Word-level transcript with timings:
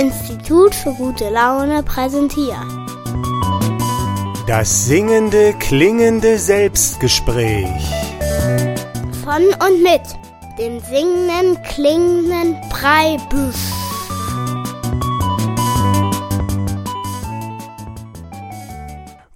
Institut 0.00 0.74
für 0.74 0.94
gute 0.94 1.28
Laune 1.28 1.82
präsentiert. 1.82 2.56
Das 4.46 4.86
singende, 4.86 5.52
klingende 5.58 6.38
Selbstgespräch. 6.38 7.68
Von 9.22 9.42
und 9.42 9.82
mit 9.82 10.00
dem 10.58 10.80
singenden, 10.80 11.62
klingenden 11.64 12.56
Breibüsch. 12.70 13.56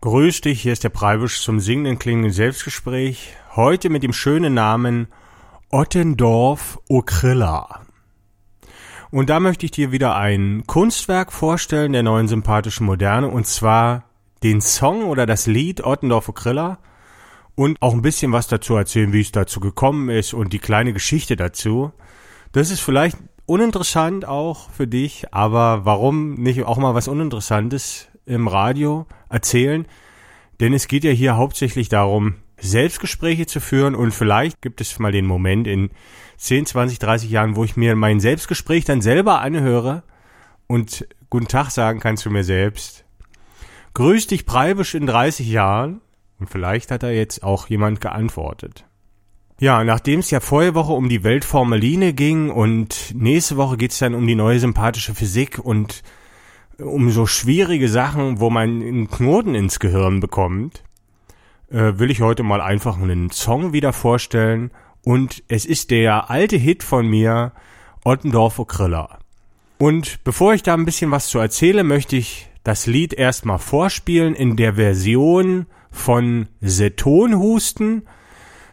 Grüß 0.00 0.40
dich, 0.40 0.62
hier 0.62 0.72
ist 0.72 0.82
der 0.82 0.88
Preibisch 0.88 1.42
zum 1.42 1.60
singenden, 1.60 1.98
klingenden 1.98 2.32
Selbstgespräch. 2.32 3.34
Heute 3.54 3.90
mit 3.90 4.02
dem 4.02 4.14
schönen 4.14 4.54
Namen 4.54 5.08
Ottendorf 5.70 6.78
Okrilla. 6.88 7.83
Und 9.14 9.30
da 9.30 9.38
möchte 9.38 9.64
ich 9.64 9.70
dir 9.70 9.92
wieder 9.92 10.16
ein 10.16 10.64
Kunstwerk 10.66 11.30
vorstellen 11.30 11.92
der 11.92 12.02
neuen 12.02 12.26
sympathischen 12.26 12.84
Moderne 12.84 13.28
und 13.28 13.46
zwar 13.46 14.06
den 14.42 14.60
Song 14.60 15.04
oder 15.04 15.24
das 15.24 15.46
Lied 15.46 15.84
Ottendorf 15.84 16.28
Okrilla 16.28 16.78
und 17.54 17.80
auch 17.80 17.92
ein 17.92 18.02
bisschen 18.02 18.32
was 18.32 18.48
dazu 18.48 18.74
erzählen, 18.74 19.12
wie 19.12 19.20
es 19.20 19.30
dazu 19.30 19.60
gekommen 19.60 20.08
ist 20.08 20.34
und 20.34 20.52
die 20.52 20.58
kleine 20.58 20.92
Geschichte 20.92 21.36
dazu. 21.36 21.92
Das 22.50 22.72
ist 22.72 22.80
vielleicht 22.80 23.16
uninteressant 23.46 24.24
auch 24.24 24.68
für 24.70 24.88
dich, 24.88 25.32
aber 25.32 25.84
warum 25.84 26.34
nicht 26.34 26.64
auch 26.64 26.78
mal 26.78 26.96
was 26.96 27.06
Uninteressantes 27.06 28.08
im 28.26 28.48
Radio 28.48 29.06
erzählen? 29.28 29.86
Denn 30.58 30.72
es 30.72 30.88
geht 30.88 31.04
ja 31.04 31.12
hier 31.12 31.36
hauptsächlich 31.36 31.88
darum, 31.88 32.34
Selbstgespräche 32.66 33.46
zu 33.46 33.60
führen 33.60 33.94
und 33.94 34.12
vielleicht 34.12 34.62
gibt 34.62 34.80
es 34.80 34.98
mal 34.98 35.12
den 35.12 35.26
Moment 35.26 35.66
in 35.66 35.90
10, 36.38 36.66
20, 36.66 36.98
30 36.98 37.30
Jahren, 37.30 37.56
wo 37.56 37.64
ich 37.64 37.76
mir 37.76 37.96
mein 37.96 38.20
Selbstgespräch 38.20 38.84
dann 38.84 39.00
selber 39.00 39.40
anhöre 39.40 40.02
und 40.66 41.06
guten 41.30 41.48
Tag 41.48 41.70
sagen 41.70 42.00
kann 42.00 42.16
zu 42.16 42.30
mir 42.30 42.44
selbst. 42.44 43.04
Grüß 43.94 44.26
dich 44.26 44.46
Preibisch 44.46 44.94
in 44.94 45.06
30 45.06 45.48
Jahren 45.48 46.00
und 46.40 46.50
vielleicht 46.50 46.90
hat 46.90 47.02
da 47.02 47.10
jetzt 47.10 47.42
auch 47.42 47.68
jemand 47.68 48.00
geantwortet. 48.00 48.84
Ja, 49.60 49.84
nachdem 49.84 50.20
es 50.20 50.30
ja 50.30 50.40
vorige 50.40 50.74
Woche 50.74 50.92
um 50.92 51.08
die 51.08 51.22
Weltformeline 51.22 52.12
ging 52.12 52.50
und 52.50 53.14
nächste 53.14 53.56
Woche 53.56 53.76
geht's 53.76 53.98
dann 53.98 54.14
um 54.14 54.26
die 54.26 54.34
neue 54.34 54.58
sympathische 54.58 55.14
Physik 55.14 55.58
und 55.58 56.02
um 56.78 57.10
so 57.10 57.26
schwierige 57.26 57.88
Sachen, 57.88 58.40
wo 58.40 58.50
man 58.50 58.82
einen 58.82 59.08
Knoten 59.08 59.54
ins 59.54 59.78
Gehirn 59.78 60.18
bekommt, 60.18 60.82
äh, 61.70 61.98
will 61.98 62.10
ich 62.10 62.20
heute 62.20 62.42
mal 62.42 62.60
einfach 62.60 62.98
einen 62.98 63.30
Song 63.30 63.72
wieder 63.72 63.92
vorstellen. 63.92 64.70
Und 65.04 65.42
es 65.48 65.66
ist 65.66 65.90
der 65.90 66.30
alte 66.30 66.56
Hit 66.56 66.82
von 66.82 67.06
mir, 67.06 67.52
Ottendorf 68.04 68.58
Okrilla. 68.58 69.18
Und 69.78 70.22
bevor 70.24 70.54
ich 70.54 70.62
da 70.62 70.74
ein 70.74 70.84
bisschen 70.84 71.10
was 71.10 71.28
zu 71.28 71.38
erzähle, 71.38 71.84
möchte 71.84 72.16
ich 72.16 72.48
das 72.62 72.86
Lied 72.86 73.12
erstmal 73.12 73.58
vorspielen 73.58 74.34
in 74.34 74.56
der 74.56 74.74
Version 74.74 75.66
von 75.90 76.48
Setonhusten. 76.60 78.06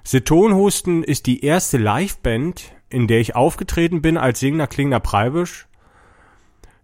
Setonhusten 0.04 1.04
ist 1.04 1.26
die 1.26 1.44
erste 1.44 1.78
Liveband, 1.78 2.74
in 2.90 3.08
der 3.08 3.20
ich 3.20 3.36
aufgetreten 3.36 4.02
bin 4.02 4.18
als 4.18 4.40
singender 4.40 4.68
klingender 4.68 5.00
Preibisch. 5.00 5.68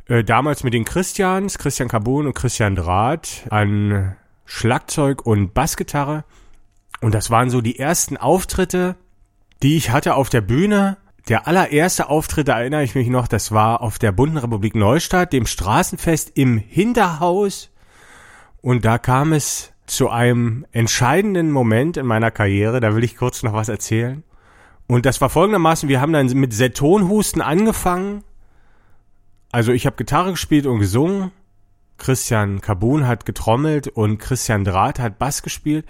Äh, 0.07 0.23
damals 0.23 0.63
mit 0.63 0.73
den 0.73 0.85
Christians, 0.85 1.57
Christian 1.57 1.89
Carbon 1.89 2.27
und 2.27 2.33
Christian 2.33 2.75
Draht 2.75 3.45
an 3.49 4.15
Schlagzeug 4.47 5.25
und 5.25 5.53
Bassgitarre. 5.53 6.23
Und 7.01 7.13
das 7.13 7.29
waren 7.29 7.51
so 7.51 7.61
die 7.61 7.77
ersten 7.77 8.17
Auftritte, 8.17 8.95
die 9.61 9.77
ich 9.77 9.91
hatte 9.91 10.15
auf 10.15 10.29
der 10.29 10.41
Bühne. 10.41 10.97
Der 11.27 11.47
allererste 11.47 12.09
Auftritt, 12.09 12.47
da 12.47 12.59
erinnere 12.59 12.83
ich 12.83 12.95
mich 12.95 13.09
noch, 13.09 13.27
das 13.27 13.51
war 13.51 13.81
auf 13.81 13.99
der 13.99 14.13
Bunten 14.13 14.37
Republik 14.37 14.73
Neustadt, 14.73 15.33
dem 15.33 15.45
Straßenfest 15.45 16.31
im 16.35 16.57
Hinterhaus. 16.57 17.69
Und 18.61 18.85
da 18.85 18.97
kam 18.97 19.33
es 19.33 19.73
zu 19.85 20.09
einem 20.09 20.65
entscheidenden 20.71 21.51
Moment 21.51 21.97
in 21.97 22.05
meiner 22.05 22.31
Karriere. 22.31 22.79
Da 22.79 22.95
will 22.95 23.03
ich 23.03 23.17
kurz 23.17 23.43
noch 23.43 23.53
was 23.53 23.69
erzählen. 23.69 24.23
Und 24.87 25.05
das 25.05 25.19
war 25.19 25.29
folgendermaßen, 25.29 25.89
wir 25.89 25.99
haben 25.99 26.13
dann 26.13 26.27
mit 26.27 26.53
Setonhusten 26.53 27.41
angefangen. 27.41 28.23
Also 29.51 29.73
ich 29.73 29.85
habe 29.85 29.97
Gitarre 29.97 30.31
gespielt 30.31 30.65
und 30.65 30.79
gesungen 30.79 31.31
Christian 31.97 32.61
Kabun 32.61 33.07
hat 33.07 33.25
getrommelt 33.25 33.87
und 33.87 34.17
Christian 34.19 34.63
Draht 34.63 34.99
hat 34.99 35.17
Bass 35.17 35.41
gespielt. 35.41 35.85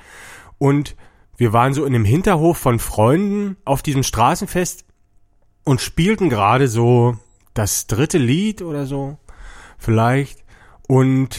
Und 0.57 0.95
wir 1.37 1.53
waren 1.53 1.73
so 1.73 1.85
in 1.85 1.93
dem 1.93 2.05
Hinterhof 2.05 2.57
von 2.57 2.79
Freunden 2.79 3.57
auf 3.63 3.83
diesem 3.83 4.03
Straßenfest 4.03 4.85
und 5.63 5.81
spielten 5.81 6.29
gerade 6.29 6.67
so 6.67 7.17
das 7.53 7.87
dritte 7.87 8.17
Lied 8.17 8.61
oder 8.61 8.85
so, 8.85 9.17
vielleicht. 9.77 10.43
Und 10.87 11.37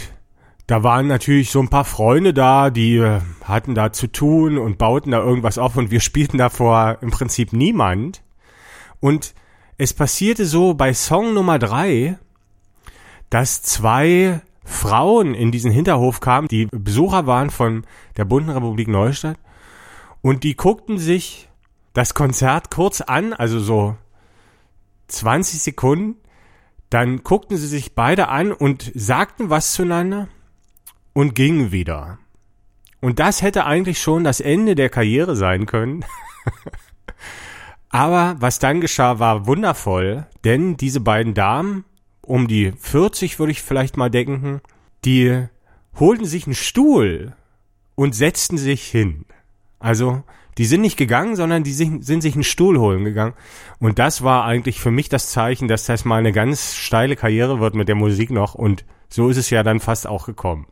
da 0.69 0.83
waren 0.83 1.07
natürlich 1.07 1.51
so 1.51 1.61
ein 1.61 1.71
paar 1.71 1.87
Freunde 1.87 2.35
da, 2.35 2.71
die 2.71 2.97
äh, 2.97 3.21
hatten 3.43 3.75
da 3.75 3.93
zu 3.93 4.07
tun 4.07 4.59
und 4.59 4.77
bauten 4.77 5.13
da 5.13 5.19
irgendwas 5.19 5.59
auf 5.59 5.77
und 5.77 5.91
wir 5.91 6.01
spielten 6.03 6.39
davor 6.39 6.99
im 7.01 7.11
Prinzip 7.11 7.53
niemand. 7.53 8.23
Und 9.01 9.35
es 9.79 9.95
passierte 9.95 10.45
so 10.45 10.75
bei 10.75 10.93
Song 10.93 11.35
Nummer 11.35 11.59
drei, 11.59 12.19
dass 13.31 13.63
zwei 13.63 14.41
Frauen 14.69 15.35
in 15.35 15.51
diesen 15.51 15.73
Hinterhof 15.73 16.21
kamen, 16.21 16.47
die 16.47 16.67
Besucher 16.67 17.27
waren 17.27 17.51
von 17.51 17.85
der 18.17 18.27
Bunten 18.27 18.51
Republik 18.51 18.87
Neustadt 18.87 19.39
und 20.21 20.45
die 20.45 20.57
guckten 20.57 20.99
sich 20.99 21.49
das 21.95 22.15
Konzert 22.15 22.71
kurz 22.71 23.01
an, 23.01 23.33
also 23.33 23.59
so 23.59 23.97
20 25.09 25.63
Sekunden, 25.63 26.17
dann 26.91 27.25
guckten 27.25 27.57
sie 27.57 27.67
sich 27.67 27.95
beide 27.95 28.29
an 28.29 28.53
und 28.53 28.93
sagten 28.95 29.51
was 29.51 29.73
zueinander 29.73 30.29
und 31.15 31.35
gingen 31.35 31.73
wieder. 31.73 32.19
Und 33.01 33.19
das 33.19 33.43
hätte 33.43 33.65
eigentlich 33.65 34.01
schon 34.01 34.23
das 34.23 34.41
Ende 34.41 34.75
der 34.75 34.91
Karriere 34.91 35.35
sein 35.35 35.67
können. 35.67 36.05
Aber 37.89 38.37
was 38.39 38.59
dann 38.59 38.81
geschah, 38.83 39.19
war 39.19 39.47
wundervoll, 39.47 40.27
denn 40.45 40.77
diese 40.77 41.01
beiden 41.01 41.33
Damen 41.33 41.85
um 42.29 42.49
die 42.49 42.73
40 42.73 43.39
würde 43.39 43.53
ich 43.53 43.63
vielleicht 43.63 43.97
mal 43.97 44.11
denken, 44.11 44.61
die 45.05 45.47
holten 45.99 46.25
sich 46.25 46.47
einen 46.47 46.55
Stuhl 46.55 47.35
und 47.95 48.15
setzten 48.15 48.59
sich 48.59 48.85
hin. 48.85 49.25
Also, 49.79 50.23
die 50.59 50.65
sind 50.65 50.81
nicht 50.81 50.97
gegangen, 50.97 51.37
sondern 51.37 51.63
die 51.63 51.73
sind, 51.73 52.05
sind 52.05 52.21
sich 52.21 52.35
einen 52.35 52.45
Stuhl 52.45 52.79
holen 52.79 53.05
gegangen. 53.05 53.35
Und 53.79 53.99
das 53.99 54.23
war 54.23 54.45
eigentlich 54.45 54.81
für 54.81 54.91
mich 54.91 55.09
das 55.09 55.31
Zeichen, 55.31 55.69
dass 55.69 55.87
das 55.87 56.05
mal 56.05 56.19
eine 56.19 56.33
ganz 56.33 56.75
steile 56.75 57.17
Karriere 57.17 57.61
wird 57.61 57.75
mit 57.75 57.89
der 57.89 57.95
Musik 57.95 58.31
noch. 58.31 58.55
Und 58.55 58.85
so 59.09 59.29
ist 59.29 59.37
es 59.37 59.51
ja 59.51 59.63
dann 59.63 59.81
fast 59.81 60.07
auch 60.07 60.27
gekommen. 60.27 60.67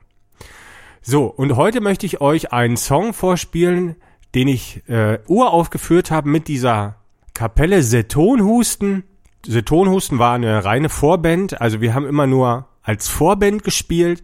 So, 1.03 1.27
und 1.27 1.55
heute 1.55 1.81
möchte 1.81 2.05
ich 2.05 2.21
euch 2.21 2.53
einen 2.53 2.77
Song 2.77 3.12
vorspielen, 3.12 3.94
den 4.34 4.49
ich 4.49 4.83
äh, 4.88 5.21
uraufgeführt 5.28 6.11
habe 6.11 6.28
mit 6.28 6.49
dieser 6.49 6.97
Kapelle 7.33 7.83
Setonhusten 7.83 9.05
Setonhusten 9.47 10.19
war 10.19 10.34
eine 10.34 10.65
reine 10.65 10.89
Vorband, 10.89 11.61
also 11.61 11.81
wir 11.81 11.95
haben 11.95 12.07
immer 12.07 12.27
nur 12.27 12.69
als 12.83 13.09
Vorband 13.09 13.65
gespielt 13.65 14.23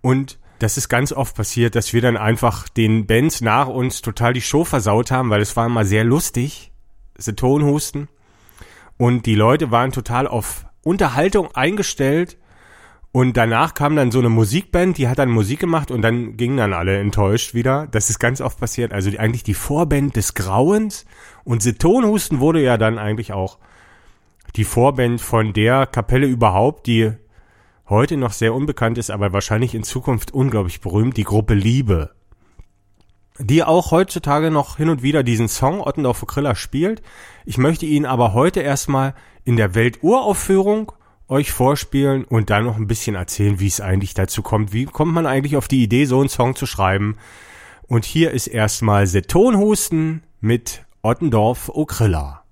und 0.00 0.38
das 0.60 0.76
ist 0.76 0.88
ganz 0.88 1.12
oft 1.12 1.34
passiert, 1.34 1.74
dass 1.74 1.92
wir 1.94 2.02
dann 2.02 2.18
einfach 2.18 2.68
den 2.68 3.06
Bands 3.06 3.40
nach 3.40 3.66
uns 3.66 4.02
total 4.02 4.34
die 4.34 4.42
Show 4.42 4.64
versaut 4.64 5.10
haben, 5.10 5.30
weil 5.30 5.40
es 5.40 5.56
war 5.56 5.66
immer 5.66 5.86
sehr 5.86 6.04
lustig, 6.04 6.70
Setonhusten. 7.16 8.08
Und 8.98 9.24
die 9.24 9.34
Leute 9.34 9.70
waren 9.70 9.92
total 9.92 10.28
auf 10.28 10.66
Unterhaltung 10.82 11.48
eingestellt. 11.54 12.36
Und 13.12 13.36
danach 13.38 13.72
kam 13.74 13.96
dann 13.96 14.12
so 14.12 14.18
eine 14.18 14.28
Musikband, 14.28 14.98
die 14.98 15.08
hat 15.08 15.18
dann 15.18 15.30
Musik 15.30 15.58
gemacht 15.58 15.90
und 15.90 16.02
dann 16.02 16.36
gingen 16.36 16.58
dann 16.58 16.74
alle 16.74 16.98
enttäuscht 16.98 17.54
wieder. 17.54 17.88
Das 17.90 18.08
ist 18.08 18.20
ganz 18.20 18.40
oft 18.40 18.60
passiert. 18.60 18.92
Also 18.92 19.10
die, 19.10 19.18
eigentlich 19.18 19.42
die 19.42 19.54
Vorband 19.54 20.14
des 20.14 20.34
Grauens. 20.34 21.06
Und 21.42 21.62
Setonhusten 21.62 22.38
wurde 22.38 22.62
ja 22.62 22.76
dann 22.76 22.98
eigentlich 22.98 23.32
auch 23.32 23.58
die 24.56 24.64
Vorband 24.64 25.20
von 25.20 25.52
der 25.52 25.86
Kapelle 25.86 26.26
überhaupt, 26.26 26.86
die 26.86 27.12
heute 27.88 28.16
noch 28.16 28.32
sehr 28.32 28.54
unbekannt 28.54 28.98
ist, 28.98 29.10
aber 29.10 29.32
wahrscheinlich 29.32 29.74
in 29.74 29.82
Zukunft 29.82 30.32
unglaublich 30.32 30.80
berühmt, 30.80 31.16
die 31.16 31.24
Gruppe 31.24 31.54
Liebe. 31.54 32.10
Die 33.38 33.64
auch 33.64 33.90
heutzutage 33.90 34.50
noch 34.50 34.76
hin 34.76 34.90
und 34.90 35.02
wieder 35.02 35.22
diesen 35.22 35.48
Song 35.48 35.80
Ottendorf 35.80 36.24
Kriller 36.26 36.54
spielt. 36.54 37.02
Ich 37.44 37.58
möchte 37.58 37.86
ihn 37.86 38.06
aber 38.06 38.34
heute 38.34 38.60
erstmal 38.60 39.14
in 39.44 39.56
der 39.56 39.74
Welturaufführung 39.74 40.92
euch 41.26 41.52
vorspielen 41.52 42.24
und 42.24 42.50
dann 42.50 42.64
noch 42.64 42.76
ein 42.76 42.86
bisschen 42.86 43.14
erzählen, 43.14 43.60
wie 43.60 43.68
es 43.68 43.80
eigentlich 43.80 44.14
dazu 44.14 44.42
kommt. 44.42 44.72
Wie 44.72 44.84
kommt 44.84 45.14
man 45.14 45.26
eigentlich 45.26 45.56
auf 45.56 45.68
die 45.68 45.82
Idee, 45.82 46.04
so 46.04 46.20
einen 46.20 46.28
Song 46.28 46.56
zu 46.56 46.66
schreiben? 46.66 47.16
Und 47.86 48.04
hier 48.04 48.32
ist 48.32 48.46
erstmal 48.46 49.06
Setonhusten 49.06 50.22
mit 50.40 50.84
Ottendorf 51.02 51.70
Okrilla. 51.70 52.44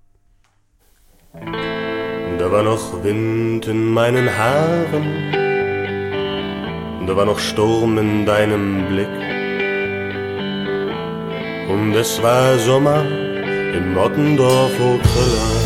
Da 2.36 2.52
war 2.52 2.62
noch 2.62 3.02
Wind 3.02 3.66
in 3.66 3.92
meinen 3.92 4.28
Haaren, 4.28 5.06
da 7.06 7.16
war 7.16 7.24
noch 7.24 7.38
Sturm 7.38 7.96
in 7.98 8.26
deinem 8.26 8.86
Blick. 8.88 9.08
Und 11.68 11.94
es 11.94 12.22
war 12.22 12.58
Sommer 12.58 13.04
im 13.74 13.96
Ottendorf 13.96 14.72
Okrilla. 14.80 15.58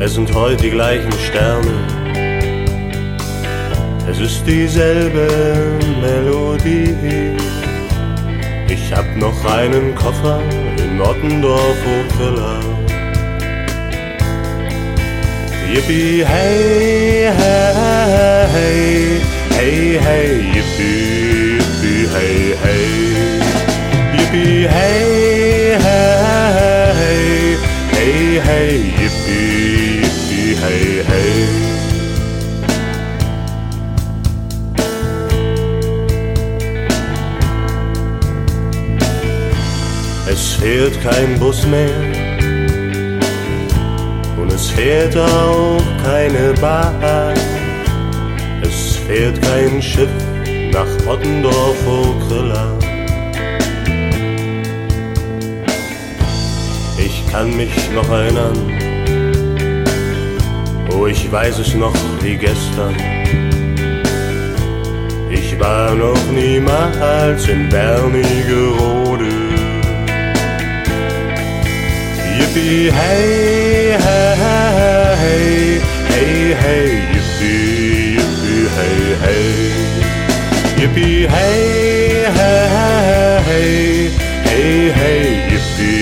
Es 0.00 0.14
sind 0.14 0.32
heute 0.32 0.62
die 0.62 0.70
gleichen 0.70 1.12
Sterne. 1.12 1.74
Es 4.08 4.20
ist 4.20 4.46
dieselbe 4.46 5.28
Melodie. 6.00 7.36
Ich 8.68 8.92
hab 8.94 9.04
noch 9.16 9.44
einen 9.44 9.94
Koffer 9.94 10.40
in 10.98 11.04
Ottendorf 11.04 11.82
Villa. 12.16 12.58
Yippie, 15.72 16.24
hey, 16.24 17.30
hey, 17.38 18.48
hey, 18.54 19.20
hey, 19.56 19.98
hey, 20.06 20.30
yippie, 20.54 21.58
yippie, 21.58 22.06
hey, 22.14 22.56
hey, 22.62 22.86
yippie, 24.16 24.66
hey, 24.66 25.78
hey, 25.84 27.56
hey, 27.92 28.40
hey, 28.40 29.07
Es 40.40 40.52
fährt 40.54 41.02
kein 41.02 41.36
Bus 41.40 41.66
mehr 41.66 42.00
und 44.40 44.52
es 44.52 44.70
fährt 44.70 45.16
auch 45.16 45.82
keine 46.04 46.54
Bahn. 46.60 47.34
Es 48.62 48.98
fährt 48.98 49.42
kein 49.42 49.82
Schiff 49.82 50.08
nach 50.72 50.86
Ottendorf, 51.08 51.76
Okrilla. 51.88 52.78
Ich 56.98 57.26
kann 57.32 57.56
mich 57.56 57.74
noch 57.92 58.08
erinnern, 58.08 58.58
oh, 60.92 61.06
ich 61.06 61.32
weiß 61.32 61.58
es 61.58 61.74
noch 61.74 61.96
wie 62.22 62.36
gestern. 62.36 62.94
Ich 65.32 65.58
war 65.58 65.96
noch 65.96 66.24
niemals 66.30 67.48
in 67.48 67.68
Bernigerode. 67.68 69.37
Yippie, 72.58 72.90
hey, 72.90 73.96
hey, 74.04 74.34
hey, 75.22 75.78
hey, 76.10 76.54
hey, 76.62 76.88
yippie, 77.14 78.18
yippie, 78.18 78.64
hey, 78.76 79.00
hey. 79.22 79.46
Yippie, 80.80 81.28
hey, 81.34 82.26
hey, 82.38 82.62
hey, 83.46 84.10
hey, 84.48 84.90
hey, 84.98 85.22
yippie, 85.52 85.94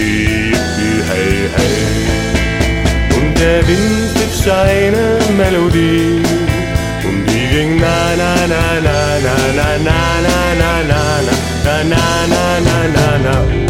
yippie, 0.52 0.96
hey, 1.10 1.34
hey. 1.56 1.76
Und 3.16 3.38
der 3.38 3.60
Wind 3.68 4.08
pfiff 4.14 4.34
seine 4.34 5.18
Melodie 5.36 6.22
und 7.06 7.26
die 7.28 7.46
ging 7.52 7.76
na 7.78 8.16
na 8.16 8.32
na 8.52 8.64
na 8.86 8.98
na 9.26 9.36
na 9.58 9.68
na 9.86 9.98
na 10.26 10.38
na 10.60 10.72
na 10.90 11.02
na 11.28 11.42
na 11.64 12.06
na 12.24 12.60
na 12.60 12.78
na 12.96 13.18
na 13.26 13.65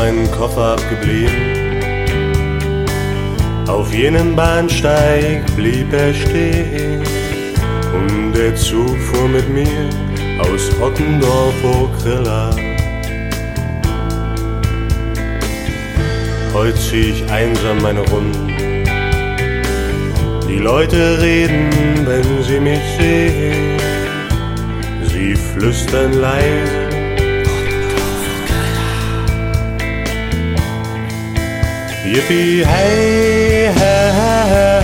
mein 0.00 0.30
Koffer 0.30 0.76
abgeblieben? 0.76 1.40
Auf 3.68 3.92
jenem 3.92 4.34
Bahnsteig 4.34 5.44
blieb 5.56 5.92
er 5.92 6.14
stehen 6.14 7.02
und 7.98 8.32
der 8.32 8.54
Zug 8.56 8.96
fuhr 9.08 9.28
mit 9.28 9.46
mir 9.50 9.82
aus 10.38 10.70
Ottendorf 10.80 11.58
Okrilla. 11.64 12.50
Heute 16.54 16.78
zieh 16.78 17.10
ich 17.12 17.30
einsam 17.30 17.82
meine 17.82 18.00
Runden. 18.00 18.48
Die 20.48 20.60
Leute 20.70 21.20
reden, 21.20 21.68
wenn 22.06 22.42
sie 22.48 22.60
mich 22.60 22.84
sehen. 22.98 23.78
Sie 25.12 25.36
flüstern 25.36 26.14
leise. 26.14 26.79
Yippee, 32.12 32.64
hey, 32.64 33.72
hey. 33.72 34.79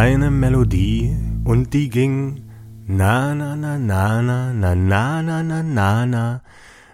Seine 0.00 0.30
Melodie 0.30 1.14
und 1.44 1.74
die 1.74 1.90
ging 1.90 2.40
na 2.86 3.34
na 3.34 3.54
na 3.54 3.76
na 3.76 4.22
na 4.22 4.50
na 4.50 4.74
na 4.74 5.22
na 5.22 5.42
na 5.42 5.62
na 5.62 6.06
na 6.06 6.40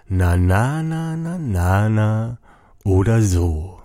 na 0.09 0.35
na 0.35 0.81
na 0.83 1.15
na 1.15 1.37
na 1.37 1.89
na 1.89 2.37
oder 2.83 3.21
so. 3.21 3.79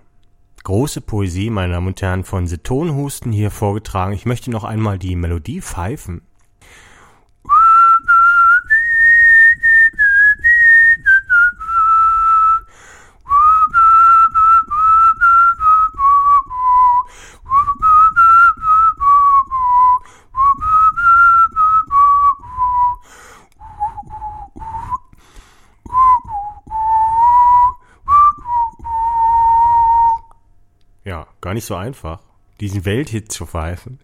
Große 0.65 1.01
Poesie, 1.03 1.51
meine 1.51 1.75
Damen 1.75 1.87
und 1.87 2.03
Herren, 2.03 2.25
von 2.25 2.49
Setonhusten 2.49 3.31
hier 3.31 3.53
vorgetragen. 3.53 4.13
Ich 4.13 4.27
möchte 4.27 4.51
noch 4.51 4.65
einmal 4.65 4.99
die 4.99 5.15
Melodie 5.15 5.61
pfeifen. 5.61 6.23
Ja, 31.05 31.27
gar 31.41 31.51
nicht 31.63 31.69
so 31.69 31.77
einfach, 31.77 32.19
diesen 32.59 32.85
Welthit 32.85 33.31
zu 33.31 33.47
pfeifen. 33.47 34.01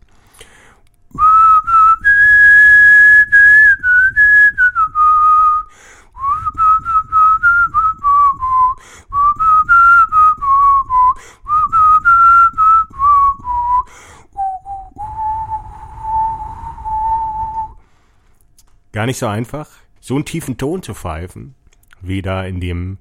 Gar 18.92 19.06
nicht 19.06 19.18
so 19.18 19.26
einfach, 19.26 19.68
so 20.00 20.14
einen 20.14 20.24
tiefen 20.24 20.58
Ton 20.58 20.84
zu 20.84 20.94
pfeifen, 20.94 21.56
wie 22.00 22.22
da 22.22 22.44
in 22.44 22.60
dem 22.60 22.98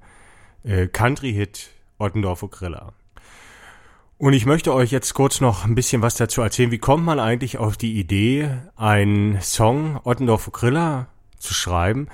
äh, 0.64 0.88
Country-Hit 0.88 1.70
Ottendorfer 1.98 2.48
Griller. 2.48 2.92
Und 4.20 4.32
ich 4.32 4.46
möchte 4.46 4.74
euch 4.74 4.90
jetzt 4.90 5.14
kurz 5.14 5.40
noch 5.40 5.64
ein 5.64 5.76
bisschen 5.76 6.02
was 6.02 6.16
dazu 6.16 6.42
erzählen. 6.42 6.72
Wie 6.72 6.78
kommt 6.78 7.04
man 7.04 7.20
eigentlich 7.20 7.58
auf 7.58 7.76
die 7.76 8.00
Idee, 8.00 8.50
einen 8.74 9.40
Song 9.40 10.00
Ottendorfer 10.02 10.50
Griller 10.50 11.06
zu 11.38 11.54
schreiben? 11.54 12.08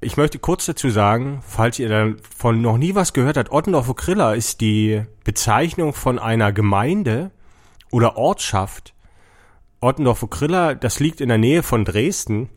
Ich 0.00 0.16
möchte 0.16 0.40
kurz 0.40 0.66
dazu 0.66 0.90
sagen, 0.90 1.44
falls 1.46 1.78
ihr 1.78 1.88
davon 1.88 2.60
noch 2.60 2.76
nie 2.76 2.96
was 2.96 3.12
gehört 3.12 3.36
habt, 3.36 3.52
Ottendorfer 3.52 3.94
Griller 3.94 4.34
ist 4.34 4.60
die 4.62 5.04
Bezeichnung 5.22 5.92
von 5.92 6.18
einer 6.18 6.52
Gemeinde 6.52 7.30
oder 7.92 8.16
Ortschaft. 8.16 8.92
Ottendorfer 9.78 10.26
Griller, 10.26 10.74
das 10.74 10.98
liegt 10.98 11.20
in 11.20 11.28
der 11.28 11.38
Nähe 11.38 11.62
von 11.62 11.84
Dresden. 11.84 12.50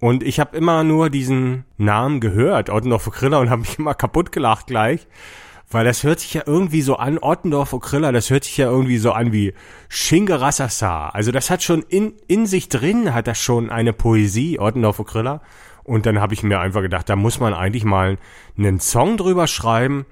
Und 0.00 0.22
ich 0.22 0.38
habe 0.38 0.54
immer 0.54 0.84
nur 0.84 1.08
diesen 1.08 1.64
Namen 1.78 2.20
gehört, 2.20 2.68
Ottendorfer 2.68 3.10
Griller, 3.10 3.40
und 3.40 3.48
habe 3.48 3.62
mich 3.62 3.78
immer 3.78 3.94
kaputt 3.94 4.32
gelacht 4.32 4.66
gleich. 4.66 5.06
Weil 5.70 5.84
das 5.84 6.02
hört 6.02 6.20
sich 6.20 6.32
ja 6.32 6.42
irgendwie 6.46 6.80
so 6.80 6.96
an, 6.96 7.18
Ottendorf 7.18 7.74
Okrilla, 7.74 8.10
das 8.10 8.30
hört 8.30 8.44
sich 8.44 8.56
ja 8.56 8.70
irgendwie 8.70 8.96
so 8.96 9.12
an 9.12 9.32
wie 9.32 9.52
Shingerassasa. 9.90 11.10
Also 11.10 11.30
das 11.30 11.50
hat 11.50 11.62
schon 11.62 11.82
in, 11.82 12.14
in 12.26 12.46
sich 12.46 12.70
drin, 12.70 13.12
hat 13.12 13.26
das 13.26 13.38
schon 13.38 13.68
eine 13.68 13.92
Poesie, 13.92 14.58
Ottendorf 14.58 14.98
Okrilla. 14.98 15.42
Und 15.84 16.06
dann 16.06 16.20
habe 16.20 16.34
ich 16.34 16.42
mir 16.42 16.60
einfach 16.60 16.82
gedacht, 16.82 17.08
da 17.08 17.16
muss 17.16 17.40
man 17.40 17.54
eigentlich 17.54 17.84
mal 17.84 18.18
einen 18.56 18.80
Song 18.80 19.16
drüber 19.16 19.46
schreiben. 19.46 20.06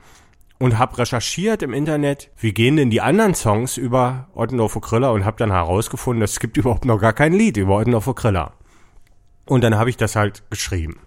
und 0.59 0.79
habe 0.79 0.97
recherchiert 0.97 1.63
im 1.63 1.75
Internet, 1.75 2.31
wie 2.39 2.55
gehen 2.55 2.77
denn 2.77 2.89
die 2.89 3.03
anderen 3.03 3.35
Songs 3.35 3.77
über 3.77 4.29
Ottendorf 4.35 4.81
Kriller 4.81 5.13
und 5.13 5.27
habe 5.27 5.37
dann 5.37 5.53
herausgefunden, 5.53 6.23
es 6.23 6.41
gibt 6.41 6.57
überhaupt 6.57 6.87
noch 6.87 6.99
gar 6.99 7.13
kein 7.13 7.35
Lied 7.35 7.59
über 7.59 7.77
Ottendorf 7.77 8.15
Kriller. 8.15 8.53
Und 9.45 9.63
dann 9.63 9.77
habe 9.77 9.91
ich 9.91 9.97
das 9.97 10.17
halt 10.17 10.43
geschrieben. 10.51 10.99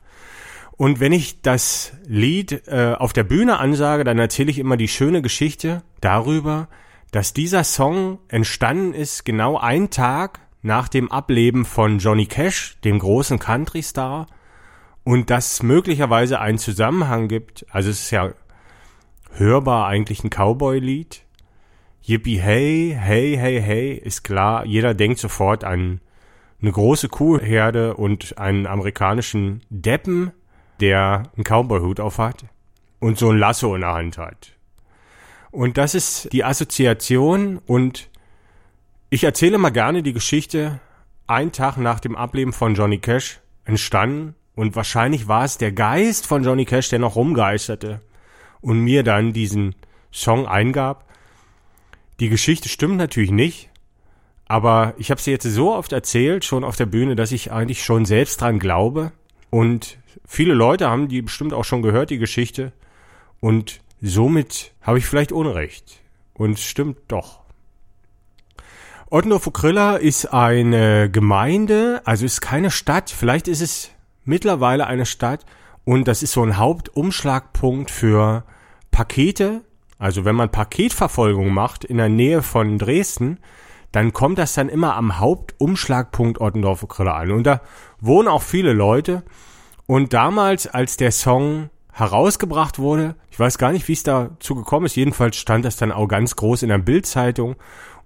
Und 0.79 1.01
wenn 1.01 1.11
ich 1.11 1.41
das 1.41 1.91
Lied 2.07 2.65
äh, 2.67 2.95
auf 2.97 3.11
der 3.11 3.25
Bühne 3.25 3.59
ansage, 3.59 4.05
dann 4.05 4.17
erzähle 4.17 4.49
ich 4.49 4.59
immer 4.59 4.77
die 4.77 4.87
schöne 4.87 5.21
Geschichte 5.21 5.83
darüber, 5.99 6.69
dass 7.11 7.33
dieser 7.33 7.65
Song 7.65 8.19
entstanden 8.29 8.93
ist 8.93 9.25
genau 9.25 9.57
ein 9.57 9.89
Tag 9.89 10.39
nach 10.61 10.87
dem 10.87 11.11
Ableben 11.11 11.65
von 11.65 11.99
Johnny 11.99 12.27
Cash, 12.27 12.77
dem 12.85 12.97
großen 12.97 13.39
Country-Star, 13.39 14.27
und 15.03 15.29
dass 15.29 15.63
möglicherweise 15.63 16.39
einen 16.39 16.59
Zusammenhang 16.59 17.27
gibt. 17.27 17.65
Also 17.69 17.89
es 17.89 18.03
ist 18.03 18.11
ja 18.11 18.31
hörbar 19.33 19.85
eigentlich 19.85 20.23
ein 20.23 20.29
Cowboy-Lied. 20.29 21.23
Yippie 22.03 22.39
hey, 22.39 22.95
hey, 22.97 23.35
hey, 23.35 23.61
hey, 23.61 23.93
ist 23.95 24.23
klar, 24.23 24.65
jeder 24.65 24.93
denkt 24.93 25.19
sofort 25.19 25.65
an 25.65 25.99
eine 26.61 26.71
große 26.71 27.09
Kuhherde 27.09 27.97
und 27.97 28.37
einen 28.37 28.65
amerikanischen 28.65 29.59
Deppen, 29.69 30.31
der 30.79 31.23
einen 31.35 31.43
Cowboy-Hut 31.43 31.99
aufhat 31.99 32.45
und 32.99 33.17
so 33.17 33.29
ein 33.29 33.37
Lasso 33.37 33.75
in 33.75 33.81
der 33.81 33.93
Hand 33.93 34.17
hat. 34.17 34.53
Und 35.51 35.77
das 35.77 35.95
ist 35.95 36.31
die 36.31 36.43
Assoziation 36.43 37.59
und 37.65 38.09
ich 39.09 39.23
erzähle 39.23 39.57
mal 39.57 39.71
gerne 39.71 40.03
die 40.03 40.13
Geschichte, 40.13 40.79
ein 41.25 41.51
Tag 41.51 41.77
nach 41.77 41.99
dem 41.99 42.15
Ableben 42.15 42.53
von 42.53 42.75
Johnny 42.75 42.99
Cash 42.99 43.39
entstanden 43.65 44.35
und 44.55 44.75
wahrscheinlich 44.75 45.27
war 45.27 45.43
es 45.43 45.57
der 45.57 45.71
Geist 45.71 46.27
von 46.27 46.43
Johnny 46.43 46.65
Cash, 46.65 46.89
der 46.89 46.99
noch 46.99 47.15
rumgeisterte 47.15 48.01
und 48.61 48.79
mir 48.79 49.03
dann 49.03 49.33
diesen 49.33 49.75
Song 50.11 50.47
eingab. 50.47 51.05
Die 52.19 52.29
Geschichte 52.29 52.67
stimmt 52.67 52.97
natürlich 52.97 53.31
nicht, 53.31 53.69
aber 54.47 54.95
ich 54.97 55.11
habe 55.11 55.21
sie 55.21 55.31
jetzt 55.31 55.43
so 55.43 55.73
oft 55.73 55.91
erzählt, 55.91 56.43
schon 56.43 56.63
auf 56.63 56.75
der 56.75 56.87
Bühne, 56.87 57.15
dass 57.15 57.31
ich 57.31 57.51
eigentlich 57.51 57.83
schon 57.83 58.05
selbst 58.05 58.41
dran 58.41 58.59
glaube. 58.59 59.11
Und 59.51 59.98
viele 60.25 60.53
Leute 60.53 60.89
haben 60.89 61.07
die 61.07 61.21
bestimmt 61.21 61.53
auch 61.53 61.65
schon 61.65 61.81
gehört, 61.81 62.09
die 62.09 62.17
Geschichte. 62.17 62.71
Und 63.39 63.81
somit 64.01 64.73
habe 64.81 64.97
ich 64.97 65.05
vielleicht 65.05 65.31
Unrecht. 65.31 66.01
Und 66.33 66.53
es 66.53 66.63
stimmt 66.63 66.97
doch. 67.07 67.39
Ottendorf-Okrilla 69.09 69.95
ist 69.95 70.27
eine 70.27 71.09
Gemeinde, 71.09 72.01
also 72.05 72.25
ist 72.25 72.41
keine 72.41 72.69
Stadt. 72.69 73.09
Vielleicht 73.09 73.47
ist 73.47 73.61
es 73.61 73.89
mittlerweile 74.23 74.85
eine 74.85 75.05
Stadt. 75.05 75.45
Und 75.83 76.07
das 76.07 76.21
ist 76.21 76.33
so 76.33 76.43
ein 76.43 76.57
Hauptumschlagpunkt 76.57 77.89
für 77.89 78.43
Pakete. 78.91 79.61
Also 79.97 80.25
wenn 80.25 80.35
man 80.35 80.51
Paketverfolgung 80.51 81.51
macht 81.51 81.83
in 81.83 81.97
der 81.97 82.09
Nähe 82.09 82.43
von 82.43 82.77
Dresden, 82.77 83.39
dann 83.91 84.13
kommt 84.13 84.37
das 84.37 84.53
dann 84.53 84.69
immer 84.69 84.95
am 84.95 85.17
Hauptumschlagpunkt 85.19 86.39
Ottendorfer 86.39 86.87
Grille 86.87 87.13
an. 87.13 87.31
Und 87.31 87.43
da 87.43 87.61
wohnen 87.99 88.27
auch 88.27 88.43
viele 88.43 88.73
Leute. 88.73 89.23
Und 89.89 90.13
damals, 90.13 90.67
als 90.67 90.97
der 90.97 91.11
Song 91.11 91.71
herausgebracht 91.91 92.77
wurde, 92.77 93.15
ich 93.31 93.39
weiß 93.39 93.57
gar 93.57 93.71
nicht, 93.71 93.87
wie 93.87 93.93
es 93.93 94.03
dazu 94.03 94.53
gekommen 94.53 94.85
ist, 94.85 94.95
jedenfalls 94.95 95.35
stand 95.35 95.65
das 95.65 95.77
dann 95.77 95.91
auch 95.91 96.07
ganz 96.07 96.35
groß 96.35 96.61
in 96.61 96.69
der 96.69 96.77
Bildzeitung. 96.77 97.55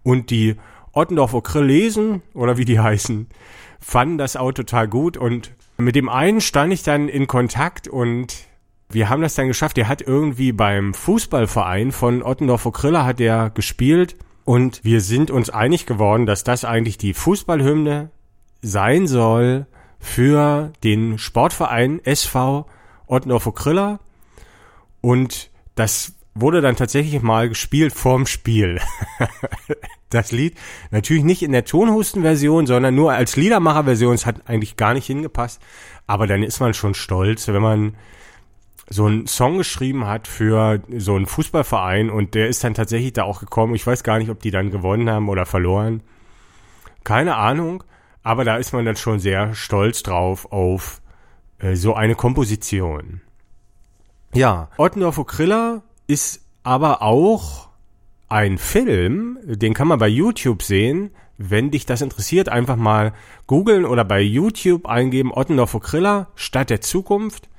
Und 0.02 0.30
die 0.30 0.56
Ottendorfer 0.94 1.62
lesen, 1.62 2.22
oder 2.34 2.56
wie 2.56 2.64
die 2.64 2.80
heißen, 2.80 3.28
fanden 3.82 4.18
das 4.18 4.38
auch 4.38 4.54
total 4.54 4.88
gut. 4.88 5.18
Und 5.18 5.52
mit 5.78 5.98
dem 5.98 6.08
einen 6.08 6.40
stand 6.40 6.72
ich 6.72 6.84
dann 6.84 7.10
in 7.10 7.28
Kontakt 7.28 7.90
und 7.90 8.34
wir 8.90 9.10
haben 9.10 9.22
das 9.22 9.36
dann 9.36 9.50
geschafft. 9.50 9.76
Der 9.76 9.90
hat 9.90 10.02
irgendwie 10.02 10.54
beim 10.54 10.94
Fußballverein 10.94 11.92
von 11.92 12.24
Ottendorfer 12.24 12.72
Kriller 12.72 13.04
hat 13.04 13.20
der 13.20 13.50
gespielt. 13.50 14.16
Und 14.46 14.86
wir 14.86 15.02
sind 15.02 15.32
uns 15.32 15.50
einig 15.50 15.86
geworden, 15.86 16.28
dass 16.28 16.46
das 16.46 16.64
eigentlich 16.64 16.98
die 16.98 17.14
Fußballhymne 17.14 18.10
sein 18.62 19.06
soll 19.06 19.68
für 20.04 20.74
den 20.84 21.18
Sportverein 21.18 22.02
SV 22.04 22.68
Ottendorfer 23.08 23.54
Kriller 23.54 24.00
und 25.02 25.50
das 25.76 26.14
wurde 26.36 26.62
dann 26.62 26.76
tatsächlich 26.76 27.22
mal 27.22 27.50
gespielt 27.50 27.94
vorm 27.94 28.26
Spiel. 28.26 28.80
das 30.10 30.32
Lied 30.32 30.56
natürlich 30.92 31.24
nicht 31.24 31.42
in 31.42 31.52
der 31.52 31.66
Tonhusten-Version, 31.66 32.68
sondern 32.68 32.96
nur 32.96 33.14
als 33.14 33.36
Liedermacher-Version. 33.36 34.16
Es 34.16 34.26
hat 34.26 34.48
eigentlich 34.48 34.78
gar 34.78 34.94
nicht 34.94 35.06
hingepasst. 35.06 35.62
Aber 36.06 36.28
dann 36.28 36.44
ist 36.44 36.60
man 36.60 36.74
schon 36.74 36.96
stolz, 36.96 37.48
wenn 37.48 37.62
man 37.62 37.96
so 38.90 39.06
einen 39.06 39.28
Song 39.28 39.58
geschrieben 39.58 40.06
hat 40.06 40.28
für 40.28 40.82
so 40.98 41.16
einen 41.16 41.26
Fußballverein 41.26 42.10
und 42.10 42.34
der 42.34 42.50
ist 42.50 42.64
dann 42.64 42.74
tatsächlich 42.74 43.14
da 43.14 43.24
auch 43.24 43.40
gekommen. 43.40 43.76
Ich 43.76 43.88
weiß 43.88 44.04
gar 44.04 44.18
nicht, 44.18 44.30
ob 44.30 44.42
die 44.42 44.52
dann 44.52 44.72
gewonnen 44.72 45.10
haben 45.10 45.30
oder 45.30 45.46
verloren. 45.46 46.02
Keine 47.04 47.36
Ahnung. 47.36 47.84
Aber 48.24 48.46
da 48.46 48.58
ist 48.58 48.74
man 48.74 48.86
dann 48.86 48.96
schon 48.96 49.20
sehr 49.20 49.54
stolz 49.54 50.02
drauf 50.02 50.52
auf 50.52 51.02
äh, 51.60 51.76
so 51.76 51.94
eine 51.94 52.16
Komposition. 52.16 53.22
Ja, 54.34 54.70
Ottendorfer 54.78 55.26
Kriller 55.26 55.84
ist 56.08 56.42
aber 56.64 57.02
auch 57.02 57.70
ein 58.30 58.58
Film, 58.58 59.38
den 59.44 59.74
kann 59.74 59.88
man 59.88 60.00
bei 60.00 60.08
YouTube 60.08 60.64
sehen. 60.64 61.12
Wenn 61.38 61.72
dich 61.72 61.86
das 61.86 62.02
interessiert, 62.02 62.50
einfach 62.50 62.78
mal 62.78 63.14
googeln 63.48 63.86
oder 63.86 64.06
bei 64.06 64.22
YouTube 64.22 64.88
eingeben 64.88 65.32
Ottendorfer 65.32 65.80
Kriller 65.80 66.28
Stadt 66.36 66.70
der 66.70 66.82
Zukunft. 66.82 67.50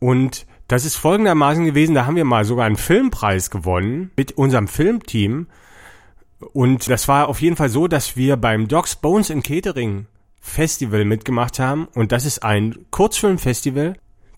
Und 0.00 0.46
das 0.68 0.84
ist 0.84 0.96
folgendermaßen 0.96 1.64
gewesen, 1.64 1.94
da 1.94 2.06
haben 2.06 2.16
wir 2.16 2.24
mal 2.24 2.44
sogar 2.44 2.66
einen 2.66 2.76
Filmpreis 2.76 3.50
gewonnen 3.50 4.10
mit 4.16 4.32
unserem 4.32 4.68
Filmteam. 4.68 5.46
Und 6.52 6.88
das 6.88 7.08
war 7.08 7.28
auf 7.28 7.40
jeden 7.40 7.56
Fall 7.56 7.68
so, 7.68 7.88
dass 7.88 8.16
wir 8.16 8.36
beim 8.36 8.68
Dogs 8.68 8.96
Bones 8.96 9.30
and 9.30 9.44
Catering 9.44 10.06
Festival 10.40 11.04
mitgemacht 11.04 11.58
haben. 11.58 11.88
Und 11.94 12.12
das 12.12 12.24
ist 12.24 12.42
ein 12.42 12.86
Kurzfilmfestival. 12.90 13.94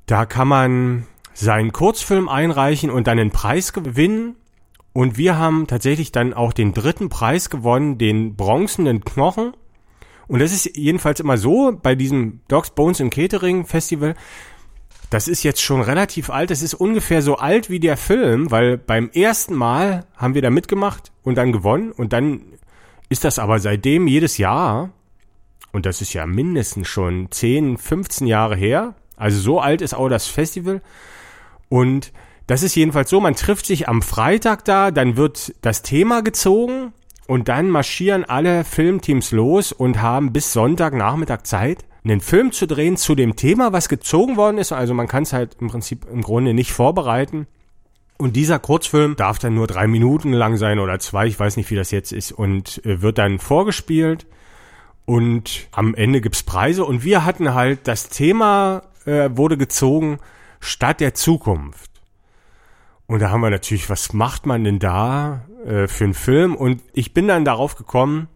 Da 0.07 0.27
kann 0.27 0.49
man 0.49 1.07
seinen 1.33 1.73
Kurzfilm 1.73 2.29
einreichen 2.29 2.91
und 2.91 3.07
dann 3.07 3.19
einen 3.19 3.31
Preis 3.31 3.73
gewinnen. 3.73 4.37
Und 4.93 5.17
wir 5.19 5.37
haben 5.37 5.67
tatsächlich 5.67 6.13
dann 6.13 6.35
auch 6.35 6.53
den 6.53 6.73
dritten 6.73 7.09
Preis 7.09 7.51
gewonnen, 7.51 7.99
den 7.99 8.37
bronzenen 8.37 9.05
Knochen. 9.05 9.53
Und 10.29 10.39
das 10.39 10.53
ist 10.53 10.77
jedenfalls 10.77 11.21
immer 11.21 11.37
so 11.37 11.79
bei 11.83 11.95
diesem 11.95 12.41
Dogs 12.49 12.71
Bones 12.71 13.01
and 13.01 13.13
Catering 13.13 13.67
Festival. 13.67 14.15
Das 15.11 15.29
ist 15.29 15.43
jetzt 15.43 15.63
schon 15.63 15.81
relativ 15.81 16.31
alt. 16.31 16.51
Das 16.51 16.63
ist 16.63 16.75
ungefähr 16.75 17.23
so 17.23 17.37
alt 17.37 17.71
wie 17.71 17.81
der 17.81 17.97
Film, 17.97 18.51
weil 18.51 18.79
beim 18.79 19.11
ersten 19.11 19.55
Mal 19.55 20.07
haben 20.17 20.35
wir 20.35 20.43
da 20.43 20.51
mitgemacht 20.51 21.13
und 21.23 21.37
dann 21.37 21.53
gewonnen. 21.53 21.93
Und 21.93 22.13
dann 22.13 22.41
ist 23.09 23.25
das 23.25 23.39
aber 23.39 23.59
seitdem 23.61 24.07
jedes 24.07 24.39
Jahr. 24.39 24.91
Und 25.73 25.87
das 25.87 26.01
ist 26.01 26.13
ja 26.13 26.27
mindestens 26.27 26.89
schon 26.89 27.31
10, 27.31 27.79
15 27.79 28.27
Jahre 28.27 28.57
her. 28.57 28.95
Also 29.17 29.41
so 29.41 29.61
alt 29.61 29.83
ist 29.83 29.95
auch 29.95 30.09
das 30.09 30.27
Festival. 30.27 30.83
Und 31.69 32.13
das 32.47 32.63
ist 32.63 32.75
jedenfalls 32.75 33.11
so, 33.11 33.21
man 33.21 33.37
trifft 33.37 33.67
sich 33.67 33.89
am 33.89 34.03
Freitag 34.03 34.65
da, 34.65 34.91
dann 34.91 35.17
wird 35.17 35.55
das 35.63 35.83
Thema 35.83 36.23
gezogen 36.23 36.93
und 37.27 37.49
dann 37.49 37.71
marschieren 37.71 38.25
alle 38.25 38.65
Filmteams 38.65 39.33
los 39.33 39.73
und 39.73 40.03
haben 40.03 40.33
bis 40.33 40.53
Sonntagnachmittag 40.53 41.45
Zeit, 41.45 41.85
einen 42.05 42.21
Film 42.21 42.53
zu 42.53 42.67
drehen 42.67 42.97
zu 42.97 43.15
dem 43.15 43.35
Thema, 43.35 43.73
was 43.73 43.89
gezogen 43.89 44.37
worden 44.37 44.59
ist. 44.59 44.73
Also 44.73 44.93
man 44.95 45.09
kann 45.09 45.23
es 45.23 45.33
halt 45.33 45.57
im 45.61 45.69
Prinzip 45.69 46.07
im 46.11 46.23
Grunde 46.23 46.53
nicht 46.53 46.73
vorbereiten. 46.73 47.47
Und 48.19 48.37
dieser 48.37 48.59
Kurzfilm 48.59 49.17
darf 49.17 49.39
dann 49.39 49.55
nur 49.55 49.67
drei 49.67 49.87
Minuten 49.87 50.33
lang 50.33 50.57
sein 50.57 50.79
oder 50.79 50.99
zwei, 50.99 51.27
ich 51.27 51.39
weiß 51.39 51.57
nicht, 51.57 51.71
wie 51.71 51.77
das 51.77 51.91
jetzt 51.91 52.13
ist, 52.13 52.31
und 52.31 52.85
äh, 52.85 53.03
wird 53.03 53.19
dann 53.19 53.39
vorgespielt. 53.39 54.27
Und 55.07 55.69
am 55.73 55.95
Ende 55.95 56.21
gibt's 56.21 56.43
Preise. 56.43 56.85
Und 56.85 57.05
wir 57.05 57.25
hatten 57.25 57.55
halt, 57.55 57.89
das 57.89 58.09
Thema 58.09 58.83
äh, 59.05 59.31
wurde 59.33 59.57
gezogen, 59.57 60.19
Stadt 60.61 61.01
der 61.01 61.15
Zukunft. 61.15 61.91
Und 63.07 63.21
da 63.21 63.31
haben 63.31 63.41
wir 63.41 63.51
natürlich, 63.51 63.91
was 63.91 64.13
macht 64.13 64.47
man 64.47 64.65
denn 64.65 64.79
da 64.79 65.45
äh, 65.67 65.89
für 65.89 66.05
einen 66.05 66.15
Film? 66.15 66.57
Und 66.57 66.83
ich 66.93 67.13
bin 67.13 67.29
dann 67.29 67.45
darauf 67.45 67.77
gekommen, 67.77 68.29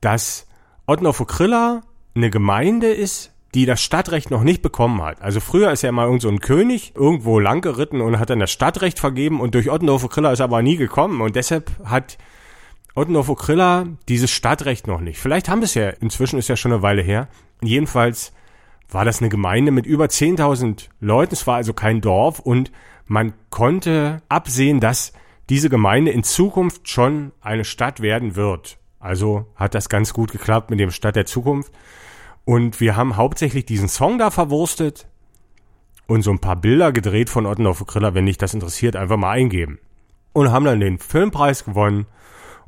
dass 0.00 0.46
Ottendorfer 0.86 1.24
Kriller 1.24 1.82
eine 2.14 2.30
Gemeinde 2.30 2.88
ist, 2.88 3.32
die 3.54 3.66
das 3.66 3.80
Stadtrecht 3.80 4.30
noch 4.30 4.42
nicht 4.42 4.62
bekommen 4.62 5.02
hat. 5.02 5.22
Also 5.22 5.40
früher 5.40 5.70
ist 5.70 5.82
ja 5.82 5.88
immer 5.88 6.04
irgend 6.04 6.22
so 6.22 6.28
ein 6.28 6.40
König 6.40 6.92
irgendwo 6.96 7.38
lang 7.38 7.60
geritten 7.60 8.00
und 8.00 8.18
hat 8.18 8.30
dann 8.30 8.40
das 8.40 8.50
Stadtrecht 8.50 8.98
vergeben 8.98 9.40
und 9.40 9.54
durch 9.54 9.70
Ottendorfer 9.70 10.08
Kriller 10.08 10.32
ist 10.32 10.40
aber 10.40 10.60
nie 10.62 10.76
gekommen 10.76 11.20
und 11.20 11.36
deshalb 11.36 11.70
hat 11.84 12.18
Ottendorfer 12.96 13.36
Kriller 13.36 13.86
dieses 14.08 14.30
Stadtrecht 14.30 14.86
noch 14.86 15.00
nicht. 15.00 15.18
Vielleicht 15.18 15.48
haben 15.48 15.62
es 15.62 15.74
ja, 15.74 15.90
inzwischen 15.90 16.38
ist 16.38 16.48
ja 16.48 16.56
schon 16.56 16.72
eine 16.72 16.82
Weile 16.82 17.02
her. 17.02 17.28
Jedenfalls 17.62 18.32
war 18.90 19.04
das 19.04 19.20
eine 19.20 19.28
Gemeinde 19.28 19.70
mit 19.72 19.86
über 19.86 20.06
10.000 20.06 20.88
Leuten. 21.00 21.34
Es 21.34 21.46
war 21.46 21.56
also 21.56 21.72
kein 21.72 22.00
Dorf 22.00 22.40
und 22.40 22.72
man 23.06 23.34
konnte 23.50 24.22
absehen, 24.28 24.80
dass 24.80 25.12
diese 25.48 25.68
Gemeinde 25.68 26.10
in 26.10 26.24
Zukunft 26.24 26.88
schon 26.88 27.32
eine 27.40 27.64
Stadt 27.64 28.00
werden 28.00 28.34
wird. 28.34 28.78
Also 28.98 29.46
hat 29.56 29.74
das 29.74 29.88
ganz 29.88 30.12
gut 30.14 30.32
geklappt 30.32 30.70
mit 30.70 30.80
dem 30.80 30.90
Stadt 30.90 31.16
der 31.16 31.26
Zukunft. 31.26 31.72
Und 32.44 32.80
wir 32.80 32.96
haben 32.96 33.16
hauptsächlich 33.16 33.64
diesen 33.64 33.88
Song 33.88 34.18
da 34.18 34.30
verwurstet. 34.30 35.06
und 36.06 36.22
so 36.22 36.30
ein 36.30 36.38
paar 36.38 36.56
Bilder 36.56 36.92
gedreht 36.92 37.30
von 37.30 37.46
Ottendorf 37.46 37.84
Griller, 37.86 38.14
wenn 38.14 38.26
dich 38.26 38.36
das 38.36 38.52
interessiert, 38.52 38.94
einfach 38.94 39.16
mal 39.16 39.30
eingeben. 39.30 39.78
Und 40.34 40.52
haben 40.52 40.66
dann 40.66 40.80
den 40.80 40.98
Filmpreis 40.98 41.64
gewonnen. 41.64 42.06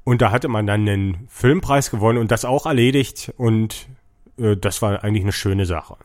Und 0.05 0.23
da 0.23 0.31
hatte 0.31 0.49
man 0.49 0.67
dann 0.67 0.87
den 0.87 1.27
Filmpreis 1.29 1.91
gewonnen 1.91 2.19
und 2.19 2.31
das 2.31 2.45
auch 2.45 2.65
erledigt. 2.65 3.35
Und 3.37 3.89
äh, 4.39 4.57
das 4.57 4.81
war 4.81 5.05
eigentlich 5.05 5.25
eine 5.25 5.33
schöne 5.33 5.67
Sache. 5.67 5.97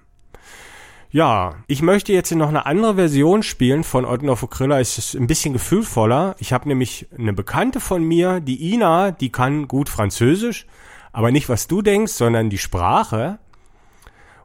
Ja, 1.12 1.56
ich 1.68 1.82
möchte 1.82 2.14
jetzt 2.14 2.34
noch 2.34 2.48
eine 2.48 2.66
andere 2.66 2.96
Version 2.96 3.44
spielen 3.44 3.84
von 3.84 4.06
Ottendorf 4.06 4.50
Griller. 4.50 4.80
Es 4.80 4.98
ist 4.98 5.14
ein 5.14 5.28
bisschen 5.28 5.54
gefühlvoller. 5.54 6.36
Ich 6.40 6.52
habe 6.52 6.68
nämlich 6.68 7.08
eine 7.18 7.34
Bekannte 7.34 7.80
von 7.80 8.04
mir, 8.04 8.40
die 8.40 8.74
Ina, 8.74 9.12
die 9.12 9.30
kann 9.30 9.68
gut 9.68 9.90
Französisch, 9.90 10.66
aber 11.12 11.32
nicht 11.32 11.50
was 11.50 11.68
du 11.68 11.82
denkst, 11.82 12.14
sondern 12.14 12.50
die 12.50 12.58
Sprache. 12.58 13.40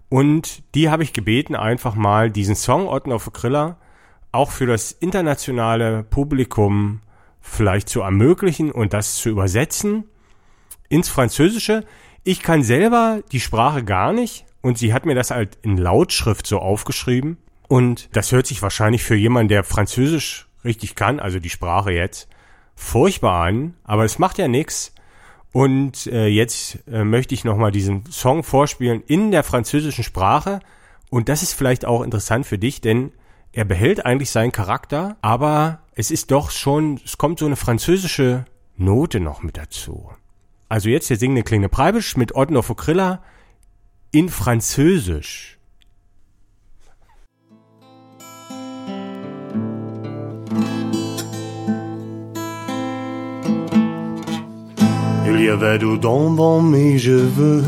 Und 0.08 0.62
die 0.74 0.88
habe 0.88 1.02
ich 1.02 1.12
gebeten, 1.12 1.56
einfach 1.56 1.94
mal 1.94 2.30
diesen 2.30 2.54
Song 2.54 2.88
Otten 2.88 3.12
auf 3.12 3.30
Griller 3.32 3.76
auch 4.32 4.50
für 4.50 4.66
das 4.66 4.92
internationale 4.92 6.02
Publikum 6.02 7.00
vielleicht 7.40 7.88
zu 7.88 8.02
ermöglichen 8.02 8.70
und 8.70 8.92
das 8.92 9.16
zu 9.16 9.30
übersetzen 9.30 10.04
ins 10.88 11.08
Französische. 11.08 11.84
Ich 12.22 12.42
kann 12.42 12.62
selber 12.62 13.22
die 13.32 13.40
Sprache 13.40 13.82
gar 13.82 14.12
nicht 14.12 14.44
und 14.62 14.78
sie 14.78 14.92
hat 14.92 15.06
mir 15.06 15.14
das 15.14 15.30
halt 15.30 15.58
in 15.62 15.78
Lautschrift 15.78 16.46
so 16.46 16.58
aufgeschrieben. 16.58 17.38
Und 17.68 18.14
das 18.14 18.32
hört 18.32 18.46
sich 18.46 18.62
wahrscheinlich 18.62 19.02
für 19.02 19.14
jemanden, 19.14 19.48
der 19.48 19.64
Französisch 19.64 20.48
richtig 20.64 20.94
kann, 20.94 21.20
also 21.20 21.38
die 21.38 21.50
Sprache 21.50 21.92
jetzt, 21.92 22.28
furchtbar 22.74 23.44
an, 23.46 23.74
aber 23.84 24.04
es 24.04 24.18
macht 24.18 24.38
ja 24.38 24.48
nichts. 24.48 24.92
Und 25.56 26.06
äh, 26.08 26.26
jetzt 26.26 26.80
äh, 26.86 27.02
möchte 27.02 27.34
ich 27.34 27.42
nochmal 27.42 27.72
diesen 27.72 28.04
Song 28.10 28.42
vorspielen 28.42 29.02
in 29.06 29.30
der 29.30 29.42
französischen 29.42 30.04
Sprache. 30.04 30.60
Und 31.08 31.30
das 31.30 31.42
ist 31.42 31.54
vielleicht 31.54 31.86
auch 31.86 32.02
interessant 32.02 32.44
für 32.44 32.58
dich, 32.58 32.82
denn 32.82 33.10
er 33.54 33.64
behält 33.64 34.04
eigentlich 34.04 34.28
seinen 34.28 34.52
Charakter, 34.52 35.16
aber 35.22 35.80
es 35.94 36.10
ist 36.10 36.30
doch 36.30 36.50
schon, 36.50 37.00
es 37.06 37.16
kommt 37.16 37.38
so 37.38 37.46
eine 37.46 37.56
französische 37.56 38.44
Note 38.76 39.18
noch 39.18 39.42
mit 39.42 39.56
dazu. 39.56 40.10
Also 40.68 40.90
jetzt 40.90 41.08
der 41.08 41.16
singende 41.16 41.42
Klinge 41.42 41.70
Preibisch 41.70 42.18
mit 42.18 42.32
Ordner 42.32 42.62
Fokrilla 42.62 43.22
in 44.10 44.28
Französisch. 44.28 45.55
Y 55.46 55.48
avait 55.48 55.78
du 55.78 55.96
dents 55.98 56.30
dans 56.30 56.60
mes 56.60 56.98
cheveux. 56.98 57.62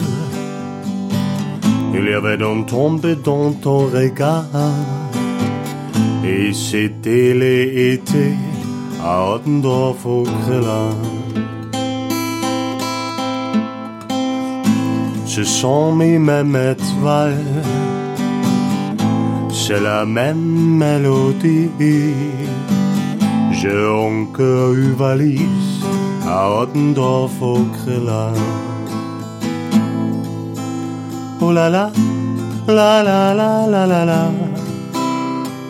Il 1.95 2.05
y 2.11 2.13
avait 2.13 2.37
d'un 2.37 2.63
tombé 2.63 3.15
dans 3.15 3.53
ton 3.53 3.87
regard. 3.87 4.47
Et 6.25 6.53
c'était 6.53 7.35
l'été 7.35 8.33
à 9.01 9.31
Ottendorf 9.33 10.05
au 10.07 10.25
Grillin. 10.25 10.91
Ce 15.25 15.45
sont 15.45 15.93
mes 15.95 16.19
mêmes 16.19 16.59
étoiles. 16.75 17.55
C'est 19.53 19.81
la 19.81 20.05
même 20.05 20.47
mélodie. 20.83 21.71
J'ai 23.53 23.87
encore 23.87 24.73
eu 24.73 24.93
valise 24.97 25.79
Ottendorf 26.31 27.43
au. 27.43 27.59
Oh 31.41 31.53
la 31.53 31.71
la, 31.71 31.91
la 32.67 33.03
la 33.03 33.33
la 33.33 33.67
la 33.67 33.87
la 33.87 34.05
la. 34.05 34.31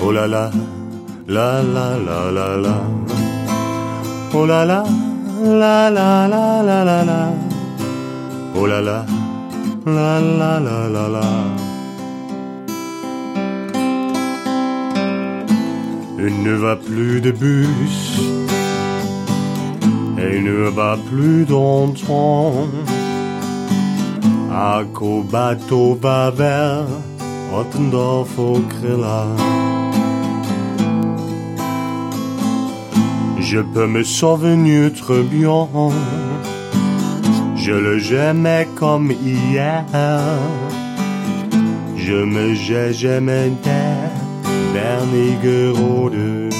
Oh 0.01 0.11
la 0.11 0.27
la, 0.27 0.51
la 1.29 1.63
la 1.63 1.97
la 2.07 2.31
la 2.33 2.57
la. 2.57 2.75
Oh 4.35 4.47
la 4.47 4.65
la, 4.65 4.83
la 5.61 5.91
la 5.91 6.27
la 6.27 6.63
la 6.63 6.85
la 6.85 7.05
la. 7.05 7.21
Oh 8.57 8.67
la 8.67 8.81
la, 8.81 9.05
la 9.87 10.21
la 10.41 10.59
la 10.59 10.89
la 10.89 11.09
la. 11.09 11.27
Il 16.19 16.43
ne 16.43 16.55
va 16.57 16.75
plus 16.75 17.21
de 17.21 17.31
bus 17.31 18.38
et 20.21 20.41
ne 20.41 20.69
va 20.69 20.97
plus 21.11 21.45
d'entendre 21.45 22.69
à 24.53 24.83
qu'au 24.93 25.23
bateau 25.23 25.99
va 26.01 26.31
vers 26.31 26.87
Ottendorf 27.55 28.39
au 28.39 28.59
Grilla. 28.59 29.25
Je 33.41 33.61
peux 33.61 33.87
me 33.87 34.03
souvenir 34.03 34.93
très 34.93 35.23
bien, 35.23 35.67
je 37.57 37.73
le 37.73 37.99
j'aimais 37.99 38.69
comme 38.75 39.11
hier. 39.11 39.85
Je 41.97 42.15
me 42.15 42.55
j'ai 42.55 42.93
jamais 42.93 43.53
Wernigerode 44.75 46.58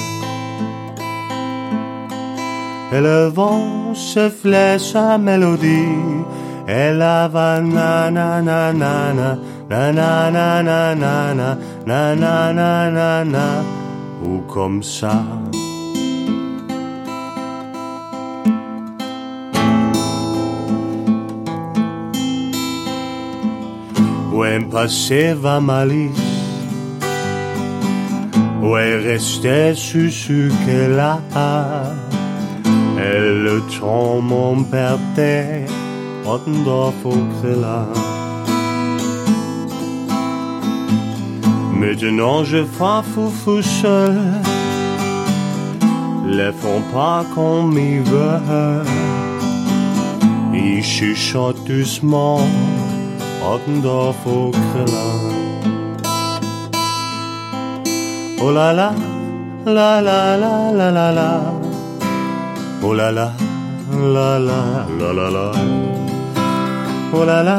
et 2.91 3.01
le 3.01 3.27
vent 3.27 3.93
cheflait 3.93 4.79
sa 4.79 5.17
mélodie. 5.17 6.23
Et 6.67 6.91
la 6.93 7.27
banane, 7.27 8.13
na 8.13 8.71
na 8.71 10.31
na 12.53 13.23
na 13.25 13.63
ou 14.23 14.39
comme 14.47 14.83
ça. 14.83 15.23
Où 24.31 24.43
passé 24.71 25.33
va 25.33 25.59
malice, 25.59 26.11
où 28.61 28.77
est 28.77 28.97
resté 28.97 29.73
Suzuki 29.75 30.87
là 30.95 31.19
qu'elle 32.99 33.07
a. 33.07 33.15
Et 33.15 33.19
le 33.19 33.61
temps 33.79 34.21
m'emportait 34.21 35.65
Ottendorf 36.25 37.05
au 37.05 37.15
Grilla. 37.41 37.87
Maintenant 41.73 42.43
je 42.43 42.65
fais 42.65 43.03
foufou 43.13 43.61
seul, 43.61 44.17
les 46.25 46.51
font 46.51 46.81
pas 46.93 47.23
comme 47.33 47.77
ils 47.77 48.01
veulent. 48.01 48.85
Ils 50.53 50.83
chuchotent 50.83 51.63
doucement 51.65 52.41
Ottendorf 53.45 54.27
au. 54.27 54.51
Oh 58.41 58.51
la 58.51 58.71
la, 58.73 58.93
la 59.65 60.01
la 60.01 60.37
la 60.37 60.71
la 60.71 60.91
la 60.91 61.11
la. 61.11 61.58
Oh 62.89 62.93
la 62.93 63.11
la, 63.11 63.31
la 63.91 64.39
la 64.39 64.87
la 64.99 65.11
la 65.11 65.29
la. 65.29 65.51
Oh 67.13 67.23
la 67.23 67.43
la, 67.43 67.57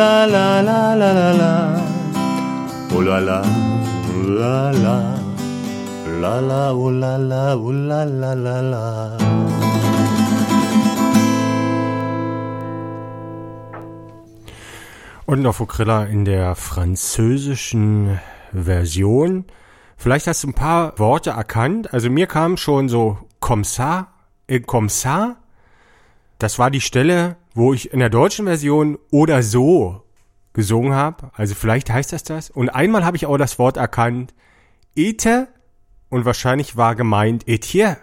la 0.00 0.24
la 0.26 0.60
la 0.60 0.94
la 0.96 1.12
la 1.12 1.32
la. 1.32 1.80
Oh 2.92 3.02
la 3.02 3.20
la, 3.20 3.42
la 4.40 4.72
la, 4.72 5.14
la 6.20 6.40
la, 6.40 6.72
oh 6.74 6.90
la 6.90 7.16
la, 7.18 7.54
oh 7.54 7.70
la 7.70 8.02
la 8.02 8.34
la 8.34 8.60
la. 8.62 9.16
Und 15.24 15.42
noch 15.42 15.54
Fokrilla 15.54 16.02
in 16.06 16.24
der 16.24 16.56
französischen 16.56 18.18
Version. 18.52 19.44
Vielleicht 19.96 20.26
hast 20.26 20.42
du 20.42 20.48
ein 20.48 20.54
paar 20.54 20.98
Worte 20.98 21.30
erkannt. 21.30 21.94
Also 21.94 22.10
mir 22.10 22.26
kam 22.26 22.56
schon 22.56 22.88
so 22.88 23.18
comme 23.38 23.62
et 24.48 24.66
comme 24.66 24.88
ça. 24.88 25.36
Das 26.38 26.58
war 26.58 26.70
die 26.70 26.80
Stelle, 26.80 27.36
wo 27.54 27.72
ich 27.72 27.92
in 27.92 28.00
der 28.00 28.10
deutschen 28.10 28.46
Version 28.46 28.98
oder 29.10 29.42
so 29.42 30.02
gesungen 30.52 30.94
habe. 30.94 31.30
Also 31.34 31.54
vielleicht 31.54 31.90
heißt 31.90 32.12
das 32.12 32.24
das. 32.24 32.50
Und 32.50 32.68
einmal 32.68 33.04
habe 33.04 33.16
ich 33.16 33.26
auch 33.26 33.38
das 33.38 33.58
Wort 33.58 33.76
erkannt, 33.76 34.34
Ete, 34.94 35.48
und 36.10 36.26
wahrscheinlich 36.26 36.76
war 36.76 36.94
gemeint 36.94 37.48
Etier, 37.48 37.96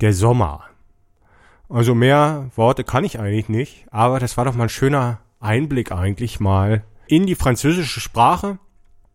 der 0.00 0.12
Sommer. 0.12 0.64
Also 1.68 1.94
mehr 1.94 2.50
Worte 2.56 2.82
kann 2.82 3.04
ich 3.04 3.20
eigentlich 3.20 3.48
nicht, 3.48 3.86
aber 3.92 4.18
das 4.18 4.36
war 4.36 4.44
doch 4.44 4.54
mal 4.54 4.64
ein 4.64 4.68
schöner 4.68 5.20
Einblick 5.38 5.92
eigentlich 5.92 6.40
mal 6.40 6.82
in 7.06 7.26
die 7.26 7.34
französische 7.36 8.00
Sprache, 8.00 8.58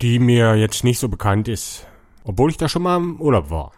die 0.02 0.19
mir 0.19 0.56
jetzt 0.56 0.84
nicht 0.84 1.00
so 1.00 1.10
bekannt 1.10 1.47
ist, 1.47 1.88
obwohl 2.24 2.50
ich 2.50 2.58
da 2.58 2.69
schon 2.69 2.84
mal 2.84 2.97
im 2.97 3.19
Urlaub 3.19 3.50
war. 3.50 3.71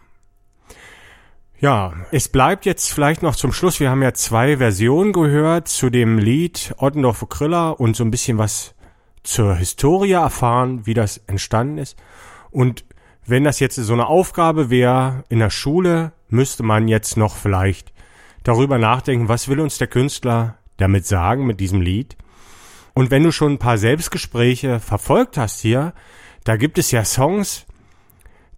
Ja, 1.64 1.94
es 2.10 2.28
bleibt 2.28 2.66
jetzt 2.66 2.92
vielleicht 2.92 3.22
noch 3.22 3.36
zum 3.36 3.50
Schluss. 3.50 3.80
Wir 3.80 3.88
haben 3.88 4.02
ja 4.02 4.12
zwei 4.12 4.58
Versionen 4.58 5.14
gehört 5.14 5.66
zu 5.66 5.88
dem 5.88 6.18
Lied 6.18 6.74
Ottendorf 6.76 7.26
Kriller 7.30 7.80
und 7.80 7.96
so 7.96 8.04
ein 8.04 8.10
bisschen 8.10 8.36
was 8.36 8.74
zur 9.22 9.54
Historie 9.54 10.12
erfahren, 10.12 10.84
wie 10.84 10.92
das 10.92 11.22
entstanden 11.26 11.78
ist. 11.78 11.96
Und 12.50 12.84
wenn 13.24 13.44
das 13.44 13.60
jetzt 13.60 13.76
so 13.76 13.94
eine 13.94 14.08
Aufgabe 14.08 14.68
wäre 14.68 15.24
in 15.30 15.38
der 15.38 15.48
Schule, 15.48 16.12
müsste 16.28 16.64
man 16.64 16.86
jetzt 16.86 17.16
noch 17.16 17.34
vielleicht 17.34 17.94
darüber 18.42 18.76
nachdenken, 18.76 19.30
was 19.30 19.48
will 19.48 19.60
uns 19.60 19.78
der 19.78 19.86
Künstler 19.86 20.58
damit 20.76 21.06
sagen 21.06 21.46
mit 21.46 21.60
diesem 21.60 21.80
Lied. 21.80 22.18
Und 22.92 23.10
wenn 23.10 23.22
du 23.22 23.32
schon 23.32 23.52
ein 23.52 23.58
paar 23.58 23.78
Selbstgespräche 23.78 24.80
verfolgt 24.80 25.38
hast 25.38 25.60
hier, 25.60 25.94
da 26.44 26.58
gibt 26.58 26.76
es 26.76 26.90
ja 26.90 27.06
Songs, 27.06 27.64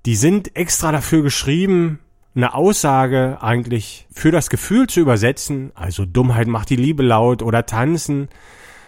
die 0.06 0.16
sind 0.16 0.56
extra 0.56 0.90
dafür 0.90 1.22
geschrieben, 1.22 2.00
eine 2.36 2.54
Aussage 2.54 3.38
eigentlich 3.40 4.06
für 4.12 4.30
das 4.30 4.50
Gefühl 4.50 4.86
zu 4.86 5.00
übersetzen, 5.00 5.72
also 5.74 6.04
Dummheit 6.04 6.46
macht 6.46 6.70
die 6.70 6.76
Liebe 6.76 7.02
laut 7.02 7.42
oder 7.42 7.64
tanzen. 7.64 8.28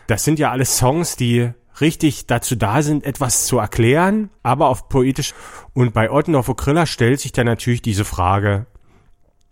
Das 0.07 0.25
sind 0.25 0.39
ja 0.39 0.51
alles 0.51 0.77
Songs, 0.77 1.17
die 1.17 1.51
richtig 1.81 2.27
dazu 2.27 2.57
da 2.57 2.83
sind, 2.83 3.05
etwas 3.05 3.47
zu 3.47 3.59
erklären, 3.59 4.31
aber 4.43 4.69
auf 4.69 4.89
poetisch. 4.89 5.35
Und 5.73 5.95
bei 5.95 6.11
Ottendorf 6.11 6.49
Okrilla 6.49 6.87
stellt 6.87 7.21
sich 7.21 7.33
dann 7.33 7.47
natürlich 7.47 7.83
diese 7.83 8.05
Frage, 8.05 8.67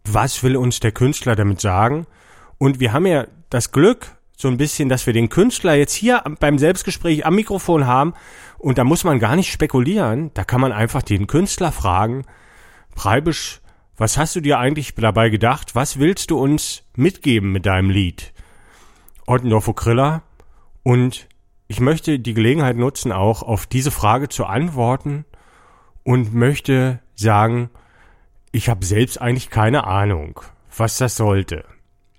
was 0.04 0.42
will 0.42 0.56
uns 0.56 0.80
der 0.80 0.92
Künstler 0.92 1.35
damit 1.35 1.61
sagen? 1.61 2.06
Und 2.59 2.80
wir 2.80 2.92
haben 2.92 3.06
ja 3.06 3.26
das 3.50 3.72
Glück, 3.72 4.16
so 4.37 4.48
ein 4.48 4.59
bisschen, 4.59 4.90
dass 4.90 5.06
wir 5.06 5.14
den 5.14 5.30
Künstler 5.30 5.74
jetzt 5.74 5.94
hier 5.94 6.22
beim 6.40 6.59
Selbstgespräch 6.59 7.24
am 7.24 7.35
Mikrofon 7.35 7.87
haben 7.87 8.12
und 8.59 8.76
da 8.76 8.85
muss 8.85 9.04
man 9.04 9.18
gar 9.18 9.35
nicht 9.35 9.50
spekulieren, 9.50 10.30
da 10.35 10.44
kann 10.44 10.61
man 10.61 10.72
einfach 10.72 11.02
den 11.02 11.26
Künstler 11.26 11.72
fragen, 11.72 12.24
Preibisch, 12.94 13.61
was 13.96 14.18
hast 14.18 14.37
du 14.37 14.40
dir 14.40 14.59
eigentlich 14.59 14.94
dabei 14.94 15.30
gedacht? 15.30 15.74
Was 15.74 15.98
willst 15.98 16.30
du 16.30 16.38
uns 16.38 16.82
mitgeben 16.96 17.52
mit 17.52 17.66
deinem 17.66 17.90
Lied? 17.90 18.32
Ottendorf 19.26 19.70
Kriller. 19.74 20.22
Und 20.82 21.26
ich 21.68 21.80
möchte 21.80 22.18
die 22.18 22.35
Gelegenheit 22.35 22.76
nutzen, 22.76 23.11
auch 23.11 23.42
auf 23.42 23.66
diese 23.66 23.90
Frage 23.90 24.28
zu 24.28 24.44
antworten 24.44 25.24
und 26.04 26.35
möchte 26.35 27.00
sagen, 27.14 27.70
ich 28.52 28.68
habe 28.68 28.85
selbst 28.85 29.20
eigentlich 29.20 29.50
keine 29.50 29.85
Ahnung, 29.85 30.40
was 30.76 30.98
das 30.98 31.16
sollte. 31.16 31.64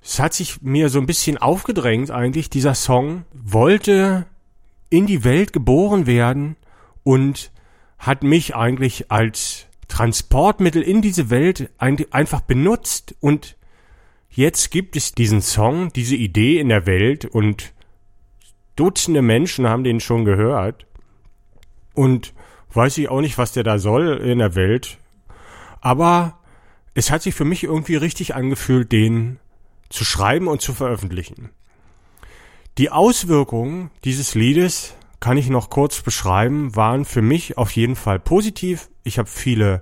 Es 0.02 0.20
hat 0.20 0.34
sich 0.34 0.62
mir 0.62 0.90
so 0.90 1.00
ein 1.00 1.06
bisschen 1.06 1.38
aufgedrängt 1.38 2.12
eigentlich, 2.12 2.50
dieser 2.50 2.76
Song 2.76 3.24
wollte 3.34 4.26
in 4.90 5.06
die 5.06 5.24
Welt 5.24 5.54
geboren 5.54 6.08
werden 6.08 6.56
und 7.04 7.52
hat 7.98 8.24
mich 8.24 8.56
eigentlich 8.56 9.12
als 9.12 9.67
Transportmittel 9.88 10.82
in 10.82 11.02
diese 11.02 11.30
Welt 11.30 11.70
ein, 11.78 11.98
einfach 12.12 12.42
benutzt 12.42 13.16
und 13.20 13.58
jetzt 14.30 14.72
gibt 14.72 14.96
es 14.96 15.14
diesen 15.14 15.42
Song, 15.42 15.92
diese 15.94 16.16
Idee 16.16 16.60
in 16.60 16.70
der 16.70 16.86
Welt 16.86 17.26
und 17.26 17.74
Dutzende 18.78 19.24
Menschen 19.24 19.68
haben 19.68 19.84
den 19.84 20.00
schon 20.00 20.24
gehört 20.24 20.86
und 21.96 22.34
weiß 22.74 23.00
ich 23.00 23.10
auch 23.10 23.22
nicht, 23.22 23.40
was 23.40 23.52
der 23.52 23.64
da 23.64 23.80
soll 23.80 24.18
in 24.18 24.38
der 24.38 24.54
Welt, 24.54 25.00
aber 25.82 26.38
es 26.94 27.10
hat 27.10 27.24
sich 27.24 27.34
für 27.34 27.44
mich 27.44 27.64
irgendwie 27.64 27.96
richtig 27.96 28.36
angefühlt, 28.36 28.92
den 28.92 29.40
zu 29.90 30.06
schreiben 30.06 30.48
und 30.48 30.62
zu 30.62 30.74
veröffentlichen. 30.74 31.50
Die 32.78 32.92
Auswirkungen 32.92 33.90
dieses 34.04 34.36
Liedes 34.36 34.96
kann 35.20 35.38
ich 35.38 35.50
noch 35.50 35.70
kurz 35.70 36.02
beschreiben, 36.02 36.76
waren 36.76 37.06
für 37.06 37.22
mich 37.22 37.58
auf 37.58 37.72
jeden 37.72 37.96
Fall 37.96 38.20
positiv. 38.20 38.90
Ich 39.04 39.18
habe 39.18 39.28
viele 39.28 39.82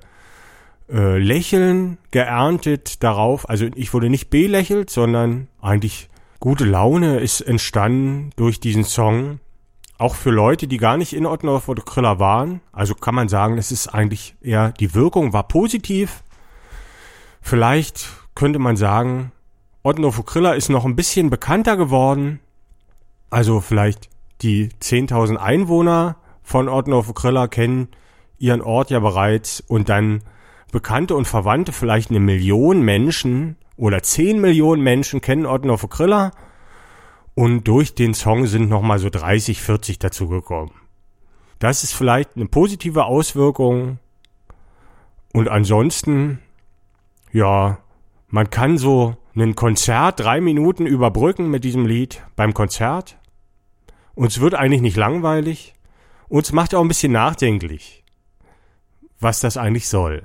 äh, 0.89 1.17
Lächeln 1.17 1.97
geerntet 2.11 3.03
darauf. 3.03 3.49
Also 3.49 3.67
ich 3.75 3.93
wurde 3.93 4.09
nicht 4.09 4.29
belächelt, 4.29 4.89
sondern 4.89 5.47
eigentlich 5.61 6.09
gute 6.39 6.65
Laune 6.65 7.19
ist 7.19 7.41
entstanden 7.41 8.29
durch 8.35 8.59
diesen 8.59 8.83
Song. 8.83 9.39
Auch 9.97 10.15
für 10.15 10.31
Leute, 10.31 10.67
die 10.67 10.77
gar 10.77 10.97
nicht 10.97 11.13
in 11.13 11.25
Ottenhoff 11.25 11.69
oder 11.69 11.81
Kriller 11.81 12.19
waren. 12.19 12.61
Also 12.71 12.95
kann 12.95 13.15
man 13.15 13.29
sagen, 13.29 13.57
es 13.57 13.71
ist 13.71 13.87
eigentlich 13.87 14.35
eher, 14.41 14.71
die 14.73 14.93
Wirkung 14.93 15.33
war 15.33 15.47
positiv. 15.47 16.23
Vielleicht 17.41 18.07
könnte 18.35 18.59
man 18.59 18.75
sagen, 18.75 19.31
Ottenhoff 19.83 20.23
Kriller 20.25 20.55
ist 20.55 20.69
noch 20.69 20.85
ein 20.85 20.95
bisschen 20.95 21.29
bekannter 21.29 21.77
geworden. 21.77 22.39
Also 23.29 23.61
vielleicht 23.61 24.09
die 24.41 24.69
10.000 24.69 25.37
Einwohner 25.37 26.17
von 26.43 26.69
Ottenhof 26.69 27.13
Kriller 27.13 27.47
kennen 27.47 27.89
ihren 28.37 28.61
Ort 28.61 28.89
ja 28.89 28.99
bereits 28.99 29.61
und 29.61 29.89
dann 29.89 30.21
Bekannte 30.71 31.15
und 31.15 31.25
Verwandte, 31.25 31.71
vielleicht 31.71 32.09
eine 32.09 32.19
Million 32.19 32.81
Menschen 32.81 33.55
oder 33.77 34.03
10 34.03 34.41
Millionen 34.41 34.83
Menschen 34.83 35.21
kennen 35.21 35.45
Ottenhof 35.45 35.87
Kriller 35.89 36.31
und 37.33 37.65
durch 37.65 37.95
den 37.95 38.13
Song 38.13 38.45
sind 38.47 38.69
nochmal 38.69 38.99
so 38.99 39.09
30, 39.09 39.61
40 39.61 39.99
dazugekommen. 39.99 40.71
Das 41.59 41.83
ist 41.83 41.93
vielleicht 41.93 42.35
eine 42.35 42.45
positive 42.45 43.05
Auswirkung. 43.05 43.99
Und 45.33 45.49
ansonsten, 45.49 46.39
ja, 47.31 47.79
man 48.27 48.49
kann 48.49 48.77
so 48.77 49.17
ein 49.35 49.55
Konzert 49.55 50.19
drei 50.19 50.39
Minuten 50.39 50.85
überbrücken 50.85 51.49
mit 51.49 51.63
diesem 51.63 51.85
Lied 51.85 52.23
beim 52.35 52.53
Konzert 52.53 53.17
uns 54.15 54.39
wird 54.39 54.55
eigentlich 54.55 54.81
nicht 54.81 54.97
langweilig. 54.97 55.73
Uns 56.27 56.51
macht 56.51 56.73
auch 56.73 56.81
ein 56.81 56.87
bisschen 56.87 57.11
nachdenklich, 57.11 58.03
was 59.19 59.39
das 59.39 59.57
eigentlich 59.57 59.87
soll. 59.87 60.23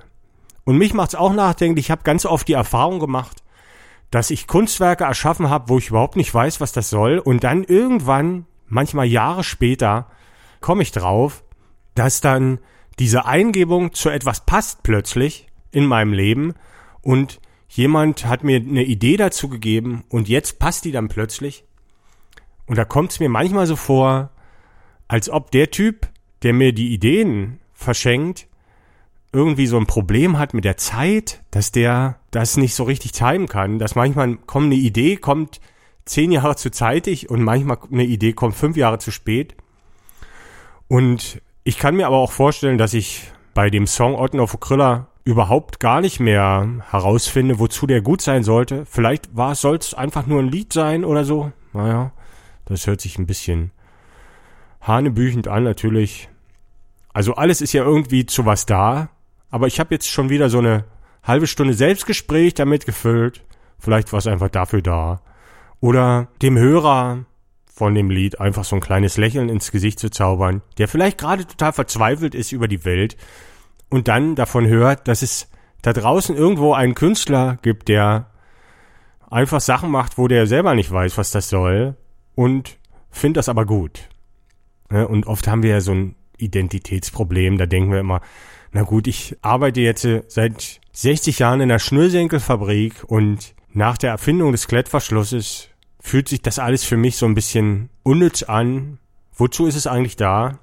Und 0.65 0.79
mich 0.79 0.95
macht's 0.95 1.15
auch 1.15 1.33
nachdenklich. 1.33 1.87
Ich 1.87 1.91
habe 1.91 2.03
ganz 2.05 2.25
oft 2.25 2.49
die 2.49 2.55
Erfahrung 2.55 3.01
gemacht, 3.01 3.43
dass 4.11 4.31
ich 4.31 4.47
Kunstwerke 4.47 5.05
erschaffen 5.05 5.51
habe, 5.51 5.69
wo 5.69 5.79
ich 5.79 5.89
überhaupt 5.89 6.17
nicht 6.17 6.33
weiß, 6.33 6.61
was 6.61 6.73
das 6.73 6.91
soll. 6.91 7.19
Und 7.19 7.45
dann 7.45 7.65
irgendwann, 7.65 8.47
manchmal 8.67 9.07
Jahre 9.07 9.45
später, 9.45 10.07
komme 10.61 10.83
ich 10.83 10.93
drauf, 10.93 11.45
dass 11.95 12.21
dann 12.21 12.59
diese 12.99 13.25
Eingebung 13.25 13.93
zu 13.93 14.11
etwas 14.11 14.45
passt 14.45 14.83
plötzlich 14.83 15.49
in 15.73 15.87
meinem 15.87 16.13
Leben 16.13 16.55
und 17.03 17.41
jemand 17.69 18.27
hat 18.27 18.45
mir 18.45 18.57
eine 18.57 18.85
Idee 18.85 19.17
dazu 19.17 19.49
gegeben 19.49 20.05
und 20.09 20.29
jetzt 20.29 20.59
passt 20.59 20.85
die 20.85 20.93
dann 20.93 21.09
plötzlich 21.09 21.65
und 22.71 22.77
da 22.77 22.85
kommt 22.85 23.11
es 23.11 23.19
mir 23.19 23.29
manchmal 23.29 23.67
so 23.67 23.75
vor, 23.75 24.31
als 25.09 25.29
ob 25.29 25.51
der 25.51 25.73
Typ, 25.73 26.07
der 26.45 26.53
mir 26.53 26.73
die 26.73 26.95
Ideen 26.95 27.59
verschenkt, 27.73 28.47
irgendwie 29.33 29.67
so 29.67 29.77
ein 29.77 29.89
Problem 29.89 30.39
hat 30.39 30.55
mit 30.55 30.65
der 30.65 30.77
Zeit, 30.77 31.43
dass 31.51 31.73
der 31.73 32.21
das 32.31 32.57
nicht 32.57 32.77
so 32.77 32.85
richtig 32.85 33.11
timen 33.11 33.49
kann, 33.49 33.81
dass 33.81 33.97
manchmal 33.97 34.37
kommt 34.37 34.67
eine 34.67 34.77
Idee, 34.77 35.17
kommt 35.17 35.61
zehn 36.05 36.31
Jahre 36.31 36.55
zu 36.55 36.71
zeitig 36.71 37.29
und 37.29 37.43
manchmal 37.43 37.79
eine 37.91 38.05
Idee 38.05 38.35
kommt 38.35 38.55
fünf 38.55 38.77
Jahre 38.77 38.99
zu 38.99 39.11
spät. 39.11 39.57
Und 40.87 41.43
ich 41.65 41.77
kann 41.77 41.97
mir 41.97 42.07
aber 42.07 42.19
auch 42.19 42.31
vorstellen, 42.31 42.79
dass 42.79 42.95
ich 42.95 43.33
bei 43.53 43.69
dem 43.69 43.89
Song 43.89 44.15
Otten 44.15 44.39
auf 44.39 44.61
Kriller 44.61 45.09
überhaupt 45.25 45.81
gar 45.81 46.01
nicht 46.01 46.21
mehr 46.21 46.69
herausfinde, 46.89 47.59
wozu 47.59 47.89
der 47.89 48.01
gut 48.01 48.21
sein 48.21 48.45
sollte. 48.45 48.87
Vielleicht 48.87 49.37
war 49.37 49.57
soll 49.57 49.79
es 49.79 49.93
einfach 49.93 50.29
nur 50.29 50.39
ein 50.39 50.53
Lied 50.53 50.73
sein 50.73 51.05
oder 51.05 51.25
so. 51.25 51.51
Naja. 51.73 52.13
Das 52.71 52.87
hört 52.87 53.01
sich 53.01 53.19
ein 53.19 53.27
bisschen 53.27 53.73
hanebüchend 54.81 55.49
an, 55.49 55.65
natürlich. 55.65 56.29
Also 57.13 57.35
alles 57.35 57.61
ist 57.61 57.73
ja 57.73 57.83
irgendwie 57.83 58.27
zu 58.27 58.47
was 58.47 58.65
da. 58.65 59.09
Aber 59.51 59.67
ich 59.67 59.81
habe 59.81 59.93
jetzt 59.93 60.09
schon 60.09 60.31
wieder 60.31 60.49
so 60.49 60.59
eine 60.59 60.85
halbe 61.25 61.49
Stunde 61.49 61.75
Selbstgespräch 61.75 62.55
damit 62.55 62.87
gefüllt. 62.87 63.45
Vielleicht 63.81 64.13
war 64.13 64.21
es 64.21 64.29
einfach 64.29 64.51
dafür 64.51 64.83
da. 64.83 65.21
Oder 65.81 66.29
dem 66.43 66.57
Hörer 66.57 67.25
von 67.67 67.95
dem 67.97 68.09
Lied 68.09 68.41
einfach 68.41 68.63
so 68.63 68.77
ein 68.77 68.81
kleines 68.81 69.17
Lächeln 69.17 69.49
ins 69.49 69.73
Gesicht 69.73 69.99
zu 69.99 70.09
zaubern, 70.09 70.63
der 70.79 70.87
vielleicht 70.87 71.19
gerade 71.19 71.47
total 71.47 71.73
verzweifelt 71.73 72.37
ist 72.37 72.53
über 72.53 72.69
die 72.69 72.85
Welt 72.85 73.17
und 73.89 74.07
dann 74.07 74.37
davon 74.37 74.67
hört, 74.67 75.09
dass 75.09 75.23
es 75.23 75.49
da 75.83 75.93
draußen 75.93 76.37
irgendwo 76.37 76.75
einen 76.75 76.95
Künstler 76.95 77.59
gibt, 77.63 77.89
der 77.89 78.31
einfach 79.31 79.61
Sachen 79.61 79.91
macht, 79.91 80.19
wo 80.19 80.29
der 80.29 80.47
selber 80.47 80.75
nicht 80.75 80.93
weiß, 80.93 81.17
was 81.17 81.31
das 81.31 81.49
soll 81.49 81.97
und 82.41 82.79
finde 83.11 83.37
das 83.37 83.51
aber 83.51 83.67
gut. 83.67 84.09
Und 84.89 85.27
oft 85.27 85.47
haben 85.47 85.63
wir 85.63 85.73
ja 85.73 85.81
so 85.83 85.93
ein 85.93 86.15
Identitätsproblem, 86.39 87.59
da 87.59 87.67
denken 87.67 87.93
wir 87.93 88.01
immer, 88.01 88.23
na 88.73 88.83
gut, 88.83 89.07
ich 89.09 89.37
arbeite 89.43 89.83
jetzt 89.83 90.09
seit 90.29 90.81
60 90.93 91.39
Jahren 91.39 91.61
in 91.61 91.71
einer 91.71 91.79
Schnürsenkelfabrik 91.79 93.05
und 93.07 93.55
nach 93.75 93.99
der 93.99 94.13
Erfindung 94.13 94.53
des 94.53 94.69
Klettverschlusses 94.69 95.69
fühlt 96.01 96.31
sich 96.31 96.41
das 96.41 96.59
alles 96.59 96.83
für 96.83 96.97
mich 96.97 97.19
so 97.19 97.27
ein 97.27 97.35
bisschen 97.35 97.91
unnütz 98.05 98.43
an. 98.43 98.99
Wozu 99.35 99.67
ist 99.67 99.77
es 99.77 99.87
eigentlich 99.87 100.17
da? 100.17 100.61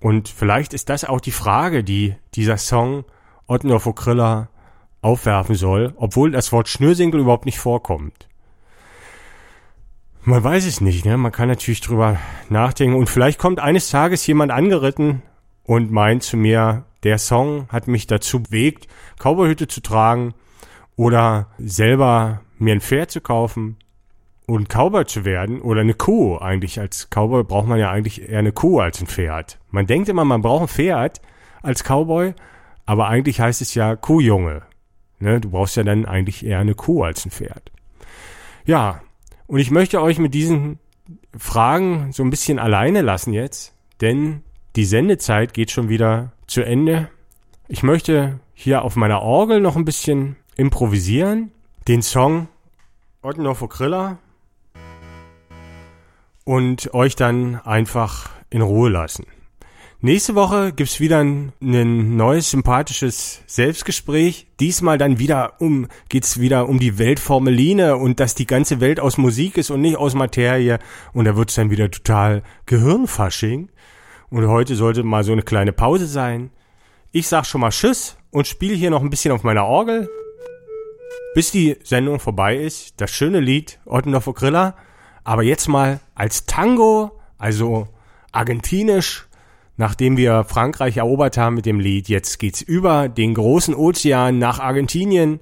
Und 0.00 0.28
vielleicht 0.28 0.74
ist 0.74 0.90
das 0.90 1.06
auch 1.06 1.22
die 1.22 1.32
Frage, 1.32 1.82
die 1.82 2.14
dieser 2.34 2.58
Song 2.58 3.06
Ottendorf 3.46 3.88
Kriller 3.94 4.50
aufwerfen 5.00 5.54
soll, 5.54 5.94
obwohl 5.96 6.30
das 6.30 6.52
Wort 6.52 6.68
Schnürsenkel 6.68 7.20
überhaupt 7.20 7.46
nicht 7.46 7.58
vorkommt. 7.58 8.28
Man 10.28 10.42
weiß 10.42 10.66
es 10.66 10.80
nicht, 10.80 11.04
ne? 11.04 11.16
Man 11.16 11.30
kann 11.30 11.46
natürlich 11.46 11.80
drüber 11.80 12.18
nachdenken 12.48 12.96
und 12.96 13.08
vielleicht 13.08 13.38
kommt 13.38 13.60
eines 13.60 13.90
Tages 13.90 14.26
jemand 14.26 14.50
angeritten 14.50 15.22
und 15.62 15.92
meint 15.92 16.24
zu 16.24 16.36
mir, 16.36 16.84
der 17.04 17.18
Song 17.18 17.68
hat 17.68 17.86
mich 17.86 18.08
dazu 18.08 18.42
bewegt, 18.42 18.88
Cowboyhütte 19.20 19.68
zu 19.68 19.80
tragen 19.80 20.34
oder 20.96 21.46
selber 21.58 22.40
mir 22.58 22.72
ein 22.72 22.80
Pferd 22.80 23.12
zu 23.12 23.20
kaufen 23.20 23.76
und 24.46 24.68
Cowboy 24.68 25.04
zu 25.04 25.24
werden 25.24 25.60
oder 25.60 25.82
eine 25.82 25.94
Kuh. 25.94 26.38
Eigentlich 26.38 26.80
als 26.80 27.08
Cowboy 27.08 27.44
braucht 27.44 27.68
man 27.68 27.78
ja 27.78 27.92
eigentlich 27.92 28.28
eher 28.28 28.40
eine 28.40 28.50
Kuh 28.50 28.80
als 28.80 29.00
ein 29.00 29.06
Pferd. 29.06 29.60
Man 29.70 29.86
denkt 29.86 30.08
immer, 30.08 30.24
man 30.24 30.42
braucht 30.42 30.62
ein 30.62 30.68
Pferd, 30.68 31.20
als 31.62 31.84
Cowboy, 31.84 32.34
aber 32.84 33.06
eigentlich 33.06 33.38
heißt 33.38 33.62
es 33.62 33.76
ja 33.76 33.94
Kuhjunge. 33.94 34.62
Ne? 35.20 35.40
Du 35.40 35.50
brauchst 35.50 35.76
ja 35.76 35.84
dann 35.84 36.04
eigentlich 36.04 36.44
eher 36.44 36.58
eine 36.58 36.74
Kuh 36.74 37.04
als 37.04 37.24
ein 37.24 37.30
Pferd. 37.30 37.70
Ja, 38.64 39.02
und 39.46 39.58
ich 39.58 39.70
möchte 39.70 40.02
euch 40.02 40.18
mit 40.18 40.34
diesen 40.34 40.78
Fragen 41.36 42.12
so 42.12 42.22
ein 42.22 42.30
bisschen 42.30 42.58
alleine 42.58 43.02
lassen 43.02 43.32
jetzt, 43.32 43.74
denn 44.00 44.42
die 44.74 44.84
Sendezeit 44.84 45.54
geht 45.54 45.70
schon 45.70 45.88
wieder 45.88 46.32
zu 46.46 46.62
Ende. 46.62 47.08
Ich 47.68 47.82
möchte 47.82 48.40
hier 48.54 48.82
auf 48.82 48.96
meiner 48.96 49.22
Orgel 49.22 49.60
noch 49.60 49.76
ein 49.76 49.84
bisschen 49.84 50.36
improvisieren. 50.56 51.52
Den 51.88 52.02
Song 52.02 52.48
Ottendorfer 53.22 53.68
Griller 53.68 54.18
und 56.44 56.94
euch 56.94 57.16
dann 57.16 57.60
einfach 57.64 58.30
in 58.50 58.62
Ruhe 58.62 58.88
lassen. 58.88 59.26
Nächste 60.02 60.34
Woche 60.34 60.74
gibt's 60.74 61.00
wieder 61.00 61.20
ein, 61.20 61.52
ein, 61.62 62.16
neues 62.16 62.50
sympathisches 62.50 63.40
Selbstgespräch. 63.46 64.46
Diesmal 64.60 64.98
dann 64.98 65.18
wieder 65.18 65.54
um 65.58 65.88
geht's 66.10 66.38
wieder 66.38 66.68
um 66.68 66.78
die 66.78 66.98
Weltformeline 66.98 67.96
und 67.96 68.20
dass 68.20 68.34
die 68.34 68.46
ganze 68.46 68.80
Welt 68.80 69.00
aus 69.00 69.16
Musik 69.16 69.56
ist 69.56 69.70
und 69.70 69.80
nicht 69.80 69.96
aus 69.96 70.14
Materie. 70.14 70.80
Und 71.14 71.24
da 71.24 71.34
wird's 71.34 71.54
dann 71.54 71.70
wieder 71.70 71.90
total 71.90 72.42
Gehirnfasching. 72.66 73.70
Und 74.28 74.46
heute 74.48 74.76
sollte 74.76 75.02
mal 75.02 75.24
so 75.24 75.32
eine 75.32 75.42
kleine 75.42 75.72
Pause 75.72 76.06
sein. 76.06 76.50
Ich 77.10 77.26
sag 77.26 77.46
schon 77.46 77.62
mal 77.62 77.70
Tschüss 77.70 78.18
und 78.30 78.46
spiele 78.46 78.74
hier 78.74 78.90
noch 78.90 79.00
ein 79.00 79.10
bisschen 79.10 79.32
auf 79.32 79.44
meiner 79.44 79.64
Orgel, 79.64 80.10
bis 81.34 81.52
die 81.52 81.78
Sendung 81.82 82.20
vorbei 82.20 82.56
ist. 82.56 83.00
Das 83.00 83.10
schöne 83.10 83.40
Lied 83.40 83.78
Ottendorfer 83.86 84.34
Griller. 84.34 84.76
Aber 85.24 85.42
jetzt 85.42 85.68
mal 85.68 86.00
als 86.14 86.44
Tango, 86.44 87.18
also 87.38 87.88
argentinisch 88.30 89.25
nachdem 89.76 90.16
wir 90.16 90.44
Frankreich 90.44 90.96
erobert 90.96 91.36
haben 91.36 91.56
mit 91.56 91.66
dem 91.66 91.80
Lied, 91.80 92.08
jetzt 92.08 92.38
geht's 92.38 92.62
über 92.62 93.08
den 93.08 93.34
großen 93.34 93.74
Ozean 93.74 94.38
nach 94.38 94.58
Argentinien. 94.58 95.40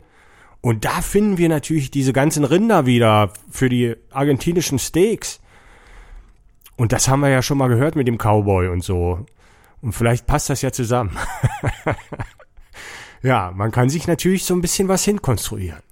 Und 0.60 0.84
da 0.84 1.02
finden 1.02 1.38
wir 1.38 1.48
natürlich 1.48 1.90
diese 1.90 2.12
ganzen 2.12 2.44
Rinder 2.44 2.86
wieder 2.86 3.32
für 3.50 3.68
die 3.68 3.94
argentinischen 4.10 4.78
Steaks. 4.78 5.40
Und 6.76 6.92
das 6.92 7.08
haben 7.08 7.20
wir 7.20 7.28
ja 7.28 7.42
schon 7.42 7.58
mal 7.58 7.68
gehört 7.68 7.96
mit 7.96 8.08
dem 8.08 8.18
Cowboy 8.18 8.68
und 8.68 8.82
so. 8.82 9.24
Und 9.80 9.92
vielleicht 9.92 10.26
passt 10.26 10.50
das 10.50 10.62
ja 10.62 10.72
zusammen. 10.72 11.16
ja, 13.22 13.52
man 13.54 13.70
kann 13.70 13.90
sich 13.90 14.06
natürlich 14.06 14.44
so 14.44 14.54
ein 14.54 14.62
bisschen 14.62 14.88
was 14.88 15.04
hinkonstruieren. 15.04 15.82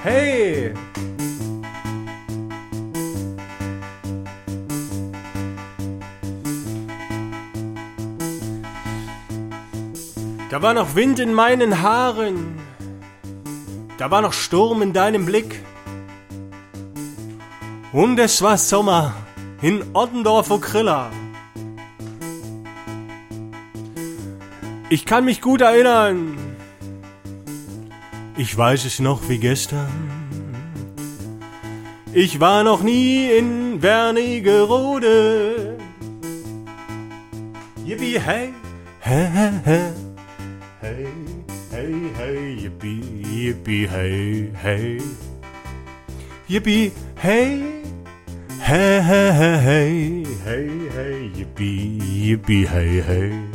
Hey! 0.00 0.72
Da 10.50 10.62
war 10.62 10.72
noch 10.72 10.94
Wind 10.94 11.18
in 11.18 11.34
meinen 11.34 11.82
Haaren, 11.82 12.58
da 13.98 14.10
war 14.10 14.22
noch 14.22 14.32
Sturm 14.32 14.82
in 14.82 14.92
deinem 14.92 15.26
Blick. 15.26 15.62
Und 17.92 18.18
es 18.18 18.40
war 18.40 18.56
Sommer 18.56 19.14
in 19.62 19.82
Ottendorf 19.94 20.50
Okrilla. 20.50 21.10
Ich 24.90 25.04
kann 25.04 25.24
mich 25.24 25.40
gut 25.40 25.60
erinnern, 25.60 26.47
ich 28.38 28.56
weiß 28.56 28.84
es 28.84 29.00
noch 29.00 29.28
wie 29.28 29.38
gestern. 29.38 29.88
Ich 32.12 32.40
war 32.40 32.62
noch 32.64 32.82
nie 32.82 33.30
in 33.30 33.82
Wernigerode. 33.82 35.76
Yippie, 37.84 38.20
hey, 38.20 38.54
hey, 39.00 39.28
hey, 39.64 39.92
hey, 40.80 41.06
hey, 41.70 41.94
hey, 42.16 42.54
yippie, 42.62 43.02
yippie, 43.22 43.88
hey, 43.88 44.52
hey. 44.54 45.02
Yippie, 46.48 46.92
hey, 47.16 47.82
hey, 48.60 49.02
hey, 49.02 49.32
hey, 49.32 50.24
hey, 50.44 50.70
hey, 50.94 51.30
yippie, 51.34 51.98
yippie, 52.00 52.66
hey, 52.68 53.02
hey. 53.02 53.47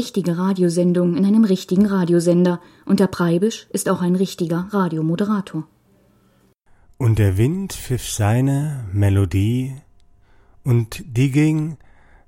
Richtige 0.00 0.38
Radiosendung 0.38 1.16
in 1.16 1.24
einem 1.24 1.44
richtigen 1.44 1.86
Radiosender 1.86 2.60
und 2.84 3.00
der 3.00 3.08
Preibisch 3.08 3.66
ist 3.70 3.88
auch 3.88 4.02
ein 4.02 4.14
richtiger 4.14 4.68
Radiomoderator. 4.70 5.64
Und 6.98 7.18
der 7.18 7.36
Wind 7.36 7.72
pfiff 7.72 8.08
seine 8.08 8.84
Melodie 8.92 9.74
und 10.64 11.04
die 11.16 11.30
ging 11.30 11.76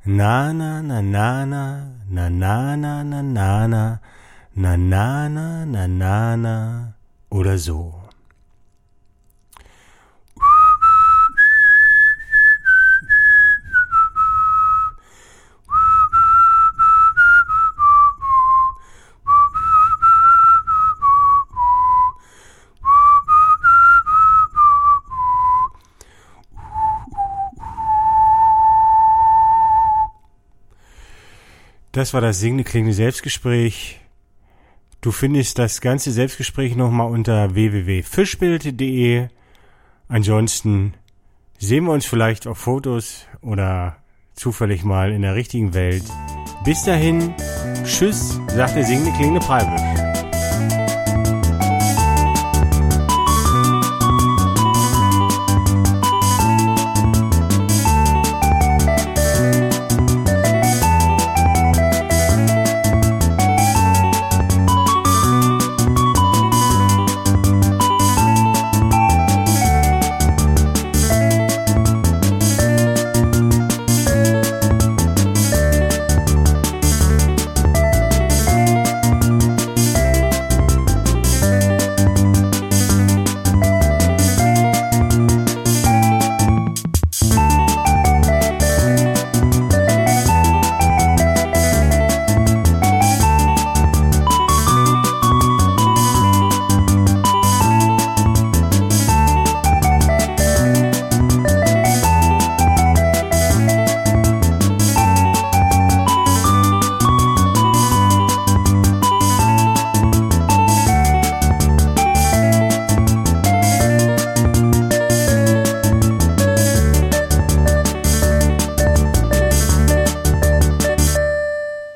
na 0.05 0.53
na 0.53 0.83
na 0.83 1.03
na 1.03 1.47
na 1.47 1.65
na 2.09 2.31
na 2.31 2.77
na 2.77 3.05
na 3.05 3.23
na 3.23 3.23
na 3.23 3.69
na 3.69 4.01
na 4.55 5.29
na 5.29 5.65
na 5.65 5.87
na 5.87 6.37
na 6.37 6.95
oder 7.31 7.59
so. 7.59 7.98
Das 31.99 32.15
war 32.15 32.21
das 32.21 32.39
singende 32.39 32.63
klingende 32.63 32.95
Selbstgespräch. 32.95 33.99
Du 35.01 35.11
findest 35.11 35.59
das 35.59 35.81
ganze 35.81 36.13
Selbstgespräch 36.13 36.77
nochmal 36.77 37.11
unter 37.11 37.57
www.fischbild.de. 37.57 39.27
Ansonsten 40.07 40.95
sehen 41.59 41.87
wir 41.87 41.93
uns 41.93 42.07
vielleicht 42.07 42.47
auf 42.47 42.57
Fotos 42.57 43.27
oder 43.41 43.97
zufällig 44.35 44.85
mal 44.85 45.11
in 45.11 45.23
der 45.23 45.35
richtigen 45.35 45.75
Welt. 45.75 46.05
Bis 46.65 46.85
dahin, 46.85 47.35
tschüss, 47.83 48.39
sagt 48.47 48.77
der 48.77 48.85
singende 48.85 49.11
klingende 49.15 49.41
Preibisch. 49.41 49.88